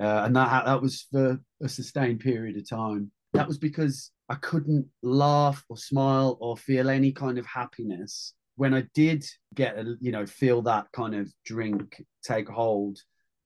uh, 0.00 0.24
and 0.24 0.36
that 0.36 0.64
that 0.64 0.82
was 0.82 1.06
for 1.10 1.40
a 1.62 1.68
sustained 1.68 2.20
period 2.20 2.56
of 2.56 2.68
time. 2.68 3.10
That 3.32 3.48
was 3.48 3.58
because 3.58 4.12
I 4.28 4.36
couldn't 4.36 4.86
laugh 5.02 5.64
or 5.68 5.76
smile 5.76 6.38
or 6.40 6.56
feel 6.56 6.88
any 6.88 7.12
kind 7.12 7.38
of 7.38 7.46
happiness 7.46 8.34
when 8.56 8.72
I 8.74 8.84
did 8.94 9.24
get 9.54 9.78
a, 9.78 9.96
you 10.00 10.12
know 10.12 10.26
feel 10.26 10.62
that 10.62 10.86
kind 10.92 11.14
of 11.14 11.32
drink 11.44 12.02
take 12.22 12.48
hold. 12.48 12.98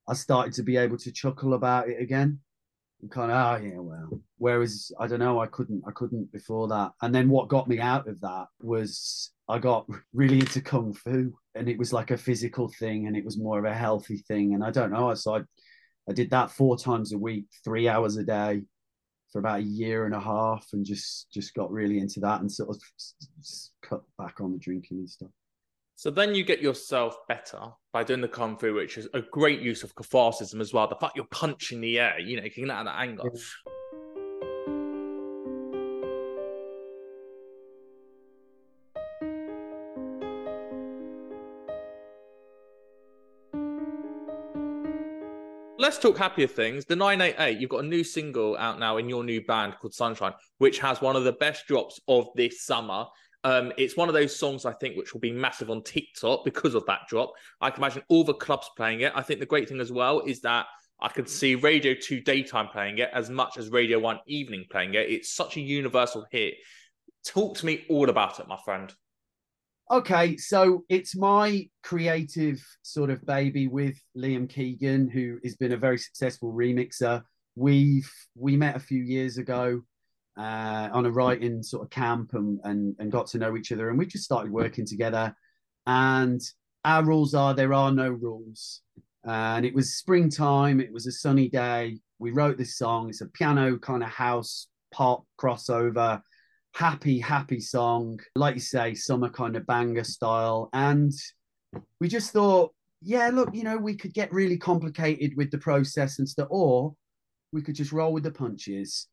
I 0.08 0.14
started 0.14 0.54
to 0.54 0.62
be 0.62 0.76
able 0.76 0.98
to 0.98 1.12
chuckle 1.12 1.54
about 1.54 1.88
it 1.88 2.00
again 2.00 2.40
and 3.00 3.10
kind 3.10 3.30
of 3.30 3.36
oh 3.36 3.64
yeah 3.64 3.78
well 3.78 4.20
whereas 4.38 4.90
i 4.98 5.06
don't 5.06 5.20
know 5.20 5.40
i 5.40 5.46
couldn't 5.46 5.82
i 5.86 5.90
couldn't 5.92 6.30
before 6.32 6.68
that 6.68 6.90
and 7.02 7.14
then 7.14 7.28
what 7.28 7.48
got 7.48 7.68
me 7.68 7.78
out 7.78 8.08
of 8.08 8.20
that 8.20 8.46
was 8.60 9.30
i 9.48 9.58
got 9.58 9.86
really 10.12 10.40
into 10.40 10.60
kung 10.60 10.92
fu 10.92 11.32
and 11.54 11.68
it 11.68 11.78
was 11.78 11.92
like 11.92 12.10
a 12.10 12.16
physical 12.16 12.68
thing 12.78 13.06
and 13.06 13.16
it 13.16 13.24
was 13.24 13.38
more 13.38 13.58
of 13.58 13.64
a 13.64 13.74
healthy 13.74 14.18
thing 14.28 14.54
and 14.54 14.64
i 14.64 14.70
don't 14.70 14.92
know 14.92 15.14
so 15.14 15.36
i, 15.36 15.40
I 16.08 16.12
did 16.12 16.30
that 16.30 16.50
four 16.50 16.76
times 16.76 17.12
a 17.12 17.18
week 17.18 17.46
three 17.64 17.88
hours 17.88 18.16
a 18.16 18.24
day 18.24 18.62
for 19.32 19.40
about 19.40 19.60
a 19.60 19.64
year 19.64 20.06
and 20.06 20.14
a 20.14 20.20
half 20.20 20.66
and 20.72 20.84
just 20.84 21.30
just 21.32 21.54
got 21.54 21.70
really 21.70 21.98
into 21.98 22.20
that 22.20 22.40
and 22.40 22.50
sort 22.50 22.70
of 22.70 22.82
cut 23.82 24.02
back 24.18 24.40
on 24.40 24.52
the 24.52 24.58
drinking 24.58 24.98
and 24.98 25.10
stuff 25.10 25.30
so 25.98 26.12
then 26.12 26.32
you 26.32 26.44
get 26.44 26.62
yourself 26.62 27.16
better 27.26 27.58
by 27.92 28.04
doing 28.04 28.20
the 28.20 28.28
kung 28.28 28.56
fu, 28.56 28.72
which 28.72 28.98
is 28.98 29.08
a 29.14 29.20
great 29.20 29.60
use 29.60 29.82
of 29.82 29.96
catharsism 29.96 30.60
as 30.60 30.72
well. 30.72 30.86
The 30.86 30.94
fact 30.94 31.16
you're 31.16 31.26
punching 31.32 31.80
the 31.80 31.98
air, 31.98 32.20
you 32.20 32.36
know, 32.36 32.44
you 32.44 32.52
can 32.52 32.66
get 32.66 32.70
out 32.72 32.86
of 32.86 32.92
that 32.92 33.00
anger. 33.00 33.24
Yeah. 33.24 33.40
Let's 45.88 45.96
talk 45.96 46.18
happier 46.18 46.46
things. 46.46 46.84
The 46.84 46.96
988, 46.96 47.58
you've 47.58 47.70
got 47.70 47.82
a 47.82 47.86
new 47.86 48.04
single 48.04 48.58
out 48.58 48.78
now 48.78 48.98
in 48.98 49.08
your 49.08 49.24
new 49.24 49.42
band 49.46 49.74
called 49.80 49.94
Sunshine, 49.94 50.34
which 50.58 50.80
has 50.80 51.00
one 51.00 51.16
of 51.16 51.24
the 51.24 51.32
best 51.32 51.66
drops 51.66 51.98
of 52.06 52.28
this 52.36 52.62
summer. 52.66 53.06
Um, 53.42 53.72
it's 53.78 53.96
one 53.96 54.06
of 54.06 54.12
those 54.12 54.38
songs 54.38 54.66
I 54.66 54.74
think 54.74 54.98
which 54.98 55.14
will 55.14 55.20
be 55.20 55.32
massive 55.32 55.70
on 55.70 55.82
TikTok 55.82 56.44
because 56.44 56.74
of 56.74 56.84
that 56.88 57.08
drop. 57.08 57.32
I 57.62 57.70
can 57.70 57.82
imagine 57.82 58.02
all 58.10 58.22
the 58.22 58.34
clubs 58.34 58.68
playing 58.76 59.00
it. 59.00 59.14
I 59.14 59.22
think 59.22 59.40
the 59.40 59.46
great 59.46 59.66
thing 59.66 59.80
as 59.80 59.90
well 59.90 60.20
is 60.26 60.42
that 60.42 60.66
I 61.00 61.08
could 61.08 61.26
see 61.26 61.54
Radio 61.54 61.94
2 61.94 62.20
daytime 62.20 62.68
playing 62.68 62.98
it 62.98 63.08
as 63.14 63.30
much 63.30 63.56
as 63.56 63.70
Radio 63.70 63.98
1 63.98 64.20
evening 64.26 64.66
playing 64.70 64.92
it. 64.92 65.08
It's 65.08 65.32
such 65.32 65.56
a 65.56 65.62
universal 65.62 66.26
hit. 66.30 66.56
Talk 67.24 67.56
to 67.56 67.64
me 67.64 67.86
all 67.88 68.10
about 68.10 68.40
it, 68.40 68.46
my 68.46 68.58
friend. 68.62 68.92
Okay, 69.90 70.36
so 70.36 70.84
it's 70.90 71.16
my 71.16 71.66
creative 71.82 72.62
sort 72.82 73.08
of 73.08 73.24
baby 73.24 73.68
with 73.68 73.96
Liam 74.14 74.46
Keegan, 74.46 75.08
who 75.08 75.38
has 75.42 75.56
been 75.56 75.72
a 75.72 75.78
very 75.78 75.96
successful 75.96 76.52
remixer. 76.52 77.22
We've 77.56 78.10
we 78.34 78.54
met 78.54 78.76
a 78.76 78.80
few 78.80 79.02
years 79.02 79.38
ago 79.38 79.80
uh, 80.38 80.90
on 80.92 81.06
a 81.06 81.10
writing 81.10 81.62
sort 81.62 81.84
of 81.84 81.90
camp 81.90 82.34
and, 82.34 82.60
and 82.64 82.96
and 82.98 83.10
got 83.10 83.28
to 83.28 83.38
know 83.38 83.56
each 83.56 83.72
other, 83.72 83.88
and 83.88 83.98
we 83.98 84.04
just 84.04 84.24
started 84.24 84.52
working 84.52 84.84
together. 84.84 85.34
And 85.86 86.42
our 86.84 87.02
rules 87.02 87.32
are 87.32 87.54
there 87.54 87.72
are 87.72 87.90
no 87.90 88.10
rules. 88.10 88.82
And 89.24 89.64
it 89.64 89.74
was 89.74 89.96
springtime. 89.96 90.80
It 90.80 90.92
was 90.92 91.06
a 91.06 91.12
sunny 91.12 91.48
day. 91.48 91.98
We 92.18 92.30
wrote 92.30 92.58
this 92.58 92.76
song. 92.76 93.08
It's 93.08 93.22
a 93.22 93.26
piano 93.26 93.78
kind 93.78 94.02
of 94.02 94.10
house 94.10 94.68
pop 94.92 95.24
crossover, 95.40 96.20
happy, 96.78 97.18
happy 97.18 97.58
song. 97.58 98.20
Like 98.36 98.54
you 98.54 98.60
say, 98.60 98.94
summer 98.94 99.28
kind 99.28 99.56
of 99.56 99.66
banger 99.66 100.04
style. 100.04 100.70
And 100.72 101.12
we 102.00 102.06
just 102.06 102.30
thought, 102.30 102.72
yeah, 103.02 103.30
look, 103.32 103.52
you 103.52 103.64
know, 103.64 103.76
we 103.76 103.96
could 103.96 104.14
get 104.14 104.32
really 104.32 104.56
complicated 104.56 105.36
with 105.36 105.50
the 105.50 105.58
process 105.58 106.20
and 106.20 106.28
stuff, 106.28 106.46
or 106.50 106.94
we 107.52 107.62
could 107.62 107.74
just 107.74 107.90
roll 107.90 108.12
with 108.12 108.22
the 108.22 108.30
punches 108.30 109.08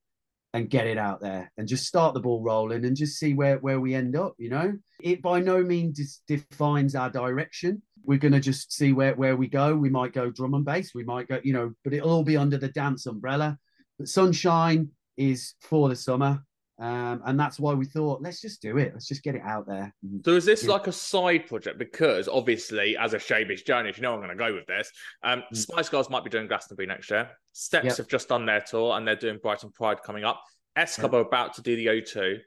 and 0.53 0.69
get 0.69 0.85
it 0.85 0.99
out 0.99 1.21
there 1.21 1.51
and 1.57 1.67
just 1.67 1.87
start 1.87 2.13
the 2.13 2.19
ball 2.19 2.43
rolling 2.43 2.85
and 2.85 2.95
just 2.95 3.17
see 3.17 3.33
where, 3.33 3.57
where 3.57 3.79
we 3.79 3.95
end 3.95 4.15
up, 4.15 4.35
you 4.37 4.51
know? 4.51 4.71
It 5.01 5.23
by 5.23 5.39
no 5.39 5.63
means 5.63 6.21
defines 6.27 6.93
our 6.93 7.09
direction. 7.09 7.81
We're 8.03 8.19
going 8.19 8.33
to 8.33 8.39
just 8.39 8.73
see 8.73 8.93
where, 8.93 9.15
where 9.15 9.35
we 9.35 9.47
go. 9.47 9.75
We 9.75 9.89
might 9.89 10.13
go 10.13 10.29
drum 10.29 10.53
and 10.53 10.63
bass, 10.63 10.91
we 10.93 11.03
might 11.03 11.27
go, 11.27 11.39
you 11.43 11.53
know, 11.53 11.73
but 11.83 11.93
it'll 11.93 12.11
all 12.11 12.23
be 12.23 12.37
under 12.37 12.59
the 12.59 12.69
dance 12.69 13.07
umbrella. 13.07 13.57
But 13.97 14.07
Sunshine 14.07 14.89
is 15.17 15.55
for 15.61 15.89
the 15.89 15.95
summer. 15.95 16.43
Um, 16.77 17.21
and 17.25 17.39
that's 17.39 17.57
why 17.59 17.73
we 17.73 17.85
thought, 17.85 18.21
let's 18.21 18.41
just 18.41 18.61
do 18.61 18.77
it. 18.77 18.91
Let's 18.93 19.07
just 19.07 19.23
get 19.23 19.35
it 19.35 19.41
out 19.43 19.65
there. 19.65 19.93
So 20.25 20.31
is 20.31 20.45
this 20.45 20.63
yeah. 20.63 20.71
like 20.71 20.87
a 20.87 20.91
side 20.91 21.47
project? 21.47 21.79
Because 21.79 22.27
obviously, 22.27 22.97
as 22.97 23.13
a 23.13 23.17
Showbiz 23.17 23.65
journey, 23.65 23.89
if 23.89 23.97
you 23.97 24.03
know 24.03 24.13
I'm 24.13 24.19
going 24.19 24.29
to 24.29 24.35
go 24.35 24.53
with 24.53 24.65
this, 24.65 24.91
um, 25.23 25.43
mm. 25.51 25.55
Spice 25.55 25.87
Girls 25.87 26.09
might 26.09 26.23
be 26.23 26.29
doing 26.29 26.47
Glastonbury 26.47 26.87
next 26.87 27.09
year. 27.09 27.29
Steps 27.53 27.85
yep. 27.85 27.97
have 27.97 28.07
just 28.07 28.27
done 28.27 28.45
their 28.45 28.61
tour 28.61 28.97
and 28.97 29.07
they're 29.07 29.15
doing 29.15 29.39
Brighton 29.41 29.71
Pride 29.71 30.03
coming 30.03 30.25
up. 30.25 30.41
S 30.75 30.97
Club 30.97 31.13
yep. 31.13 31.19
are 31.19 31.25
about 31.25 31.53
to 31.55 31.61
do 31.61 31.77
the 31.77 31.87
O2. 31.87 32.39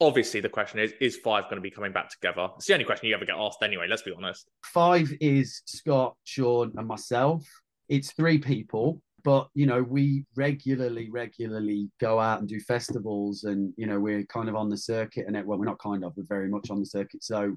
Obviously, 0.00 0.40
the 0.40 0.48
question 0.48 0.80
is: 0.80 0.92
Is 1.00 1.16
Five 1.16 1.44
going 1.44 1.56
to 1.56 1.60
be 1.60 1.70
coming 1.70 1.92
back 1.92 2.10
together? 2.10 2.48
It's 2.56 2.66
the 2.66 2.72
only 2.74 2.84
question 2.84 3.08
you 3.08 3.14
ever 3.14 3.24
get 3.24 3.36
asked, 3.38 3.62
anyway. 3.62 3.86
Let's 3.88 4.02
be 4.02 4.12
honest. 4.12 4.50
Five 4.64 5.12
is 5.20 5.62
Scott, 5.64 6.16
Sean, 6.24 6.72
and 6.76 6.88
myself. 6.88 7.48
It's 7.88 8.12
three 8.12 8.38
people 8.38 9.00
but 9.26 9.48
you 9.54 9.66
know 9.66 9.82
we 9.82 10.24
regularly 10.36 11.10
regularly 11.10 11.90
go 12.00 12.20
out 12.20 12.38
and 12.38 12.48
do 12.48 12.60
festivals 12.60 13.42
and 13.42 13.74
you 13.76 13.84
know 13.84 13.98
we're 13.98 14.22
kind 14.26 14.48
of 14.48 14.54
on 14.54 14.70
the 14.70 14.76
circuit 14.76 15.26
and 15.26 15.34
well 15.44 15.58
we're 15.58 15.64
not 15.64 15.80
kind 15.80 16.04
of 16.04 16.12
we're 16.16 16.22
very 16.28 16.48
much 16.48 16.70
on 16.70 16.78
the 16.78 16.86
circuit. 16.86 17.24
So 17.24 17.56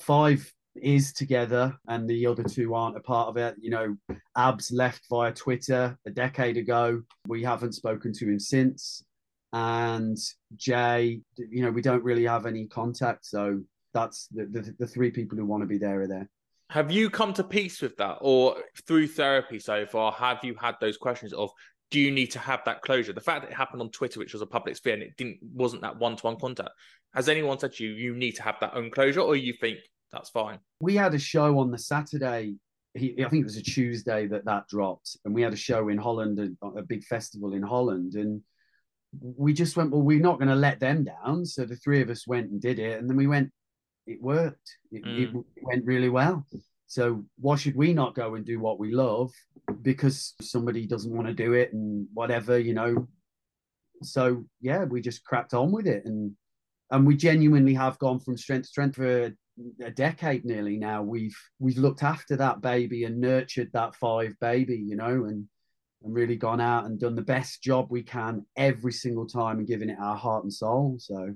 five 0.00 0.48
is 0.76 1.12
together 1.12 1.76
and 1.88 2.08
the 2.08 2.24
other 2.24 2.44
two 2.44 2.72
aren't 2.74 2.96
a 2.96 3.00
part 3.00 3.26
of 3.26 3.36
it. 3.36 3.56
You 3.60 3.70
know 3.70 3.96
Abz 4.38 4.72
left 4.72 5.02
via 5.10 5.32
twitter 5.32 5.98
a 6.06 6.10
decade 6.10 6.56
ago. 6.56 7.02
We 7.26 7.42
haven't 7.42 7.72
spoken 7.72 8.12
to 8.12 8.24
him 8.24 8.38
since. 8.38 9.04
And 9.52 10.16
jay 10.54 11.20
you 11.36 11.62
know 11.62 11.72
we 11.72 11.82
don't 11.82 12.04
really 12.04 12.26
have 12.26 12.46
any 12.46 12.68
contact. 12.68 13.26
So 13.26 13.60
that's 13.92 14.28
the, 14.28 14.44
the, 14.46 14.74
the 14.78 14.86
three 14.86 15.10
people 15.10 15.36
who 15.36 15.46
want 15.46 15.64
to 15.64 15.66
be 15.66 15.78
there 15.78 16.02
are 16.02 16.06
there 16.06 16.28
have 16.68 16.90
you 16.90 17.10
come 17.10 17.32
to 17.34 17.44
peace 17.44 17.80
with 17.80 17.96
that, 17.96 18.18
or 18.20 18.56
through 18.86 19.08
therapy 19.08 19.58
so 19.58 19.86
far, 19.86 20.12
have 20.12 20.38
you 20.42 20.54
had 20.60 20.74
those 20.80 20.96
questions 20.96 21.32
of 21.32 21.50
do 21.90 22.00
you 22.00 22.10
need 22.10 22.32
to 22.32 22.38
have 22.40 22.62
that 22.64 22.82
closure? 22.82 23.12
The 23.12 23.20
fact 23.20 23.42
that 23.42 23.52
it 23.52 23.56
happened 23.56 23.80
on 23.80 23.90
Twitter, 23.90 24.18
which 24.18 24.32
was 24.32 24.42
a 24.42 24.46
public 24.46 24.76
sphere, 24.76 24.94
and 24.94 25.02
it 25.02 25.16
didn't 25.16 25.38
wasn't 25.42 25.82
that 25.82 25.98
one 25.98 26.16
to 26.16 26.22
one 26.22 26.36
contact. 26.36 26.70
Has 27.14 27.28
anyone 27.28 27.58
said 27.58 27.74
to 27.74 27.84
you 27.84 27.90
you 27.90 28.14
need 28.14 28.32
to 28.32 28.42
have 28.42 28.56
that 28.60 28.74
own 28.74 28.90
closure, 28.90 29.20
or 29.20 29.36
you 29.36 29.52
think 29.60 29.78
that's 30.12 30.30
fine? 30.30 30.58
We 30.80 30.96
had 30.96 31.14
a 31.14 31.18
show 31.18 31.58
on 31.60 31.70
the 31.70 31.78
Saturday. 31.78 32.56
He, 32.94 33.14
I 33.24 33.28
think 33.28 33.42
it 33.42 33.44
was 33.44 33.58
a 33.58 33.62
Tuesday 33.62 34.26
that 34.26 34.46
that 34.46 34.66
dropped, 34.68 35.16
and 35.24 35.34
we 35.34 35.42
had 35.42 35.52
a 35.52 35.56
show 35.56 35.88
in 35.88 35.98
Holland, 35.98 36.38
a, 36.40 36.66
uh, 36.66 36.72
a 36.72 36.82
big 36.82 37.04
festival 37.04 37.52
in 37.52 37.62
Holland, 37.62 38.14
and 38.14 38.42
we 39.20 39.52
just 39.52 39.76
went, 39.76 39.92
well, 39.92 40.02
we're 40.02 40.20
not 40.20 40.38
going 40.38 40.48
to 40.48 40.54
let 40.54 40.80
them 40.80 41.04
down. 41.04 41.44
So 41.44 41.64
the 41.64 41.76
three 41.76 42.02
of 42.02 42.10
us 42.10 42.26
went 42.26 42.50
and 42.50 42.60
did 42.60 42.78
it, 42.78 42.98
and 42.98 43.08
then 43.08 43.16
we 43.16 43.28
went, 43.28 43.52
it 44.06 44.22
worked. 44.22 44.76
It, 44.92 45.04
mm. 45.04 45.36
it, 45.36 45.44
went 45.62 45.84
really 45.84 46.08
well. 46.08 46.46
So 46.86 47.24
why 47.38 47.56
should 47.56 47.76
we 47.76 47.92
not 47.92 48.14
go 48.14 48.36
and 48.36 48.44
do 48.44 48.60
what 48.60 48.78
we 48.78 48.92
love 48.92 49.32
because 49.82 50.34
somebody 50.40 50.86
doesn't 50.86 51.14
want 51.14 51.26
to 51.26 51.34
do 51.34 51.52
it 51.52 51.72
and 51.72 52.06
whatever, 52.14 52.58
you 52.58 52.74
know? 52.74 53.08
So 54.02 54.44
yeah, 54.60 54.84
we 54.84 55.00
just 55.00 55.24
cracked 55.24 55.54
on 55.54 55.72
with 55.72 55.86
it 55.86 56.04
and 56.04 56.32
and 56.92 57.04
we 57.04 57.16
genuinely 57.16 57.74
have 57.74 57.98
gone 57.98 58.20
from 58.20 58.36
strength 58.36 58.64
to 58.64 58.68
strength 58.68 58.96
for 58.96 59.32
a 59.82 59.90
decade 59.90 60.44
nearly 60.44 60.76
now. 60.76 61.02
We've 61.02 61.36
we've 61.58 61.78
looked 61.78 62.02
after 62.02 62.36
that 62.36 62.60
baby 62.60 63.04
and 63.04 63.20
nurtured 63.20 63.70
that 63.72 63.96
five 63.96 64.34
baby, 64.40 64.76
you 64.76 64.96
know, 64.96 65.24
and 65.24 65.48
and 66.02 66.14
really 66.14 66.36
gone 66.36 66.60
out 66.60 66.84
and 66.84 67.00
done 67.00 67.16
the 67.16 67.22
best 67.22 67.62
job 67.62 67.88
we 67.90 68.02
can 68.02 68.44
every 68.56 68.92
single 68.92 69.26
time 69.26 69.58
and 69.58 69.66
giving 69.66 69.90
it 69.90 69.98
our 70.00 70.16
heart 70.16 70.44
and 70.44 70.52
soul. 70.52 70.96
So 71.00 71.34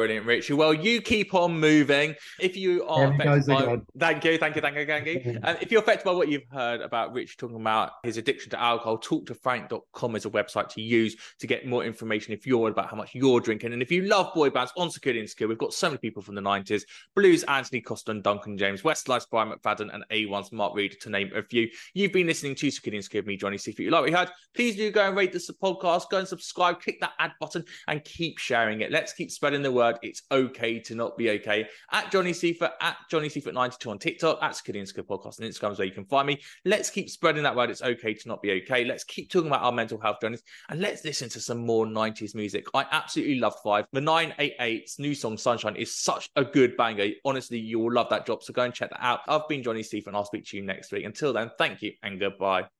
brilliant, 0.00 0.24
Richie. 0.24 0.54
Well, 0.54 0.72
you 0.72 1.02
keep 1.02 1.34
on 1.34 1.60
moving. 1.60 2.14
If 2.38 2.56
you 2.56 2.86
are 2.86 3.12
he 3.12 3.20
affected 3.20 3.46
by, 3.46 3.80
thank 3.98 4.24
you, 4.24 4.38
thank 4.38 4.56
you, 4.56 4.62
thank 4.62 4.76
you, 4.76 4.86
thank 4.86 5.06
you. 5.06 5.20
And 5.26 5.44
um, 5.44 5.56
if 5.60 5.70
you're 5.70 5.82
affected 5.82 6.06
by 6.06 6.12
what 6.12 6.28
you've 6.28 6.48
heard 6.50 6.80
about 6.80 7.12
Rich 7.12 7.36
talking 7.36 7.60
about 7.60 7.92
his 8.02 8.16
addiction 8.16 8.48
to 8.52 8.60
alcohol, 8.60 8.96
talktofrank.com 8.96 10.16
is 10.16 10.24
a 10.24 10.30
website 10.30 10.70
to 10.70 10.80
use 10.80 11.16
to 11.38 11.46
get 11.46 11.66
more 11.66 11.84
information 11.84 12.32
if 12.32 12.46
you're 12.46 12.56
worried 12.56 12.72
about 12.72 12.88
how 12.88 12.96
much 12.96 13.14
you're 13.14 13.40
drinking. 13.40 13.74
And 13.74 13.82
if 13.82 13.92
you 13.92 14.02
love 14.02 14.32
boy 14.32 14.48
bands 14.48 14.72
on 14.78 14.90
Secure 14.90 15.12
the 15.12 15.20
Insecure, 15.20 15.48
we've 15.48 15.58
got 15.58 15.74
so 15.74 15.88
many 15.88 15.98
people 15.98 16.22
from 16.22 16.34
the 16.34 16.40
90s 16.40 16.82
Blue's, 17.14 17.42
Antony 17.44 17.82
Costa 17.82 18.12
and 18.12 18.22
Duncan 18.22 18.56
James, 18.56 18.82
Westlife's 18.82 19.26
Brian 19.30 19.50
McFadden, 19.50 19.92
and 19.92 20.02
A1's 20.10 20.50
Mark 20.50 20.74
Read, 20.74 20.98
to 21.02 21.10
name 21.10 21.30
a 21.36 21.42
few. 21.42 21.68
You've 21.92 22.12
been 22.12 22.26
listening 22.26 22.54
to 22.54 22.70
Secure 22.70 22.92
the 22.92 22.96
Insecure 22.96 23.20
with 23.20 23.26
me, 23.26 23.36
Johnny 23.36 23.58
C. 23.58 23.70
If 23.70 23.78
you 23.78 23.90
like 23.90 24.00
what 24.00 24.10
you 24.10 24.16
heard, 24.16 24.30
please 24.54 24.76
do 24.76 24.90
go 24.90 25.06
and 25.06 25.14
rate 25.14 25.32
this 25.32 25.50
podcast, 25.62 26.08
go 26.10 26.16
and 26.16 26.28
subscribe, 26.28 26.80
click 26.80 27.00
that 27.00 27.12
add 27.18 27.32
button, 27.38 27.66
and 27.86 28.02
keep 28.02 28.38
sharing 28.38 28.80
it. 28.80 28.90
Let's 28.90 29.12
keep 29.12 29.30
spreading 29.30 29.60
the 29.60 29.70
word. 29.70 29.89
It's 30.02 30.22
okay 30.30 30.78
to 30.80 30.94
not 30.94 31.16
be 31.16 31.30
okay. 31.30 31.66
At 31.92 32.10
Johnny 32.10 32.32
Seifert, 32.32 32.72
at 32.80 32.96
Johnny 33.10 33.28
Seifert92 33.28 33.90
on 33.90 33.98
TikTok, 33.98 34.38
at 34.42 34.60
and 34.68 34.86
Podcast 35.08 35.40
on 35.40 35.46
Instagram 35.46 35.72
is 35.72 35.78
where 35.78 35.86
you 35.86 35.92
can 35.92 36.04
find 36.04 36.26
me. 36.26 36.40
Let's 36.64 36.90
keep 36.90 37.10
spreading 37.10 37.42
that 37.42 37.56
word. 37.56 37.70
It's 37.70 37.82
okay 37.82 38.14
to 38.14 38.28
not 38.28 38.42
be 38.42 38.62
okay. 38.62 38.84
Let's 38.84 39.04
keep 39.04 39.30
talking 39.30 39.48
about 39.48 39.62
our 39.62 39.72
mental 39.72 40.00
health 40.00 40.18
journeys 40.20 40.42
and 40.68 40.80
let's 40.80 41.04
listen 41.04 41.28
to 41.30 41.40
some 41.40 41.58
more 41.58 41.86
90s 41.86 42.34
music. 42.34 42.66
I 42.74 42.86
absolutely 42.90 43.36
love 43.36 43.54
Five. 43.62 43.86
The 43.92 44.00
988's 44.00 44.98
new 44.98 45.14
song 45.14 45.36
Sunshine 45.36 45.76
is 45.76 45.94
such 45.94 46.30
a 46.36 46.44
good 46.44 46.76
banger. 46.76 47.08
Honestly, 47.24 47.58
you 47.58 47.78
will 47.78 47.92
love 47.92 48.08
that 48.10 48.26
drop. 48.26 48.42
So 48.42 48.52
go 48.52 48.62
and 48.62 48.72
check 48.72 48.90
that 48.90 49.04
out. 49.04 49.20
I've 49.28 49.48
been 49.48 49.62
Johnny 49.62 49.82
Seifert 49.82 50.08
and 50.08 50.16
I'll 50.16 50.24
speak 50.24 50.46
to 50.46 50.56
you 50.56 50.64
next 50.64 50.92
week. 50.92 51.04
Until 51.04 51.32
then, 51.32 51.50
thank 51.58 51.82
you 51.82 51.92
and 52.02 52.18
goodbye. 52.18 52.79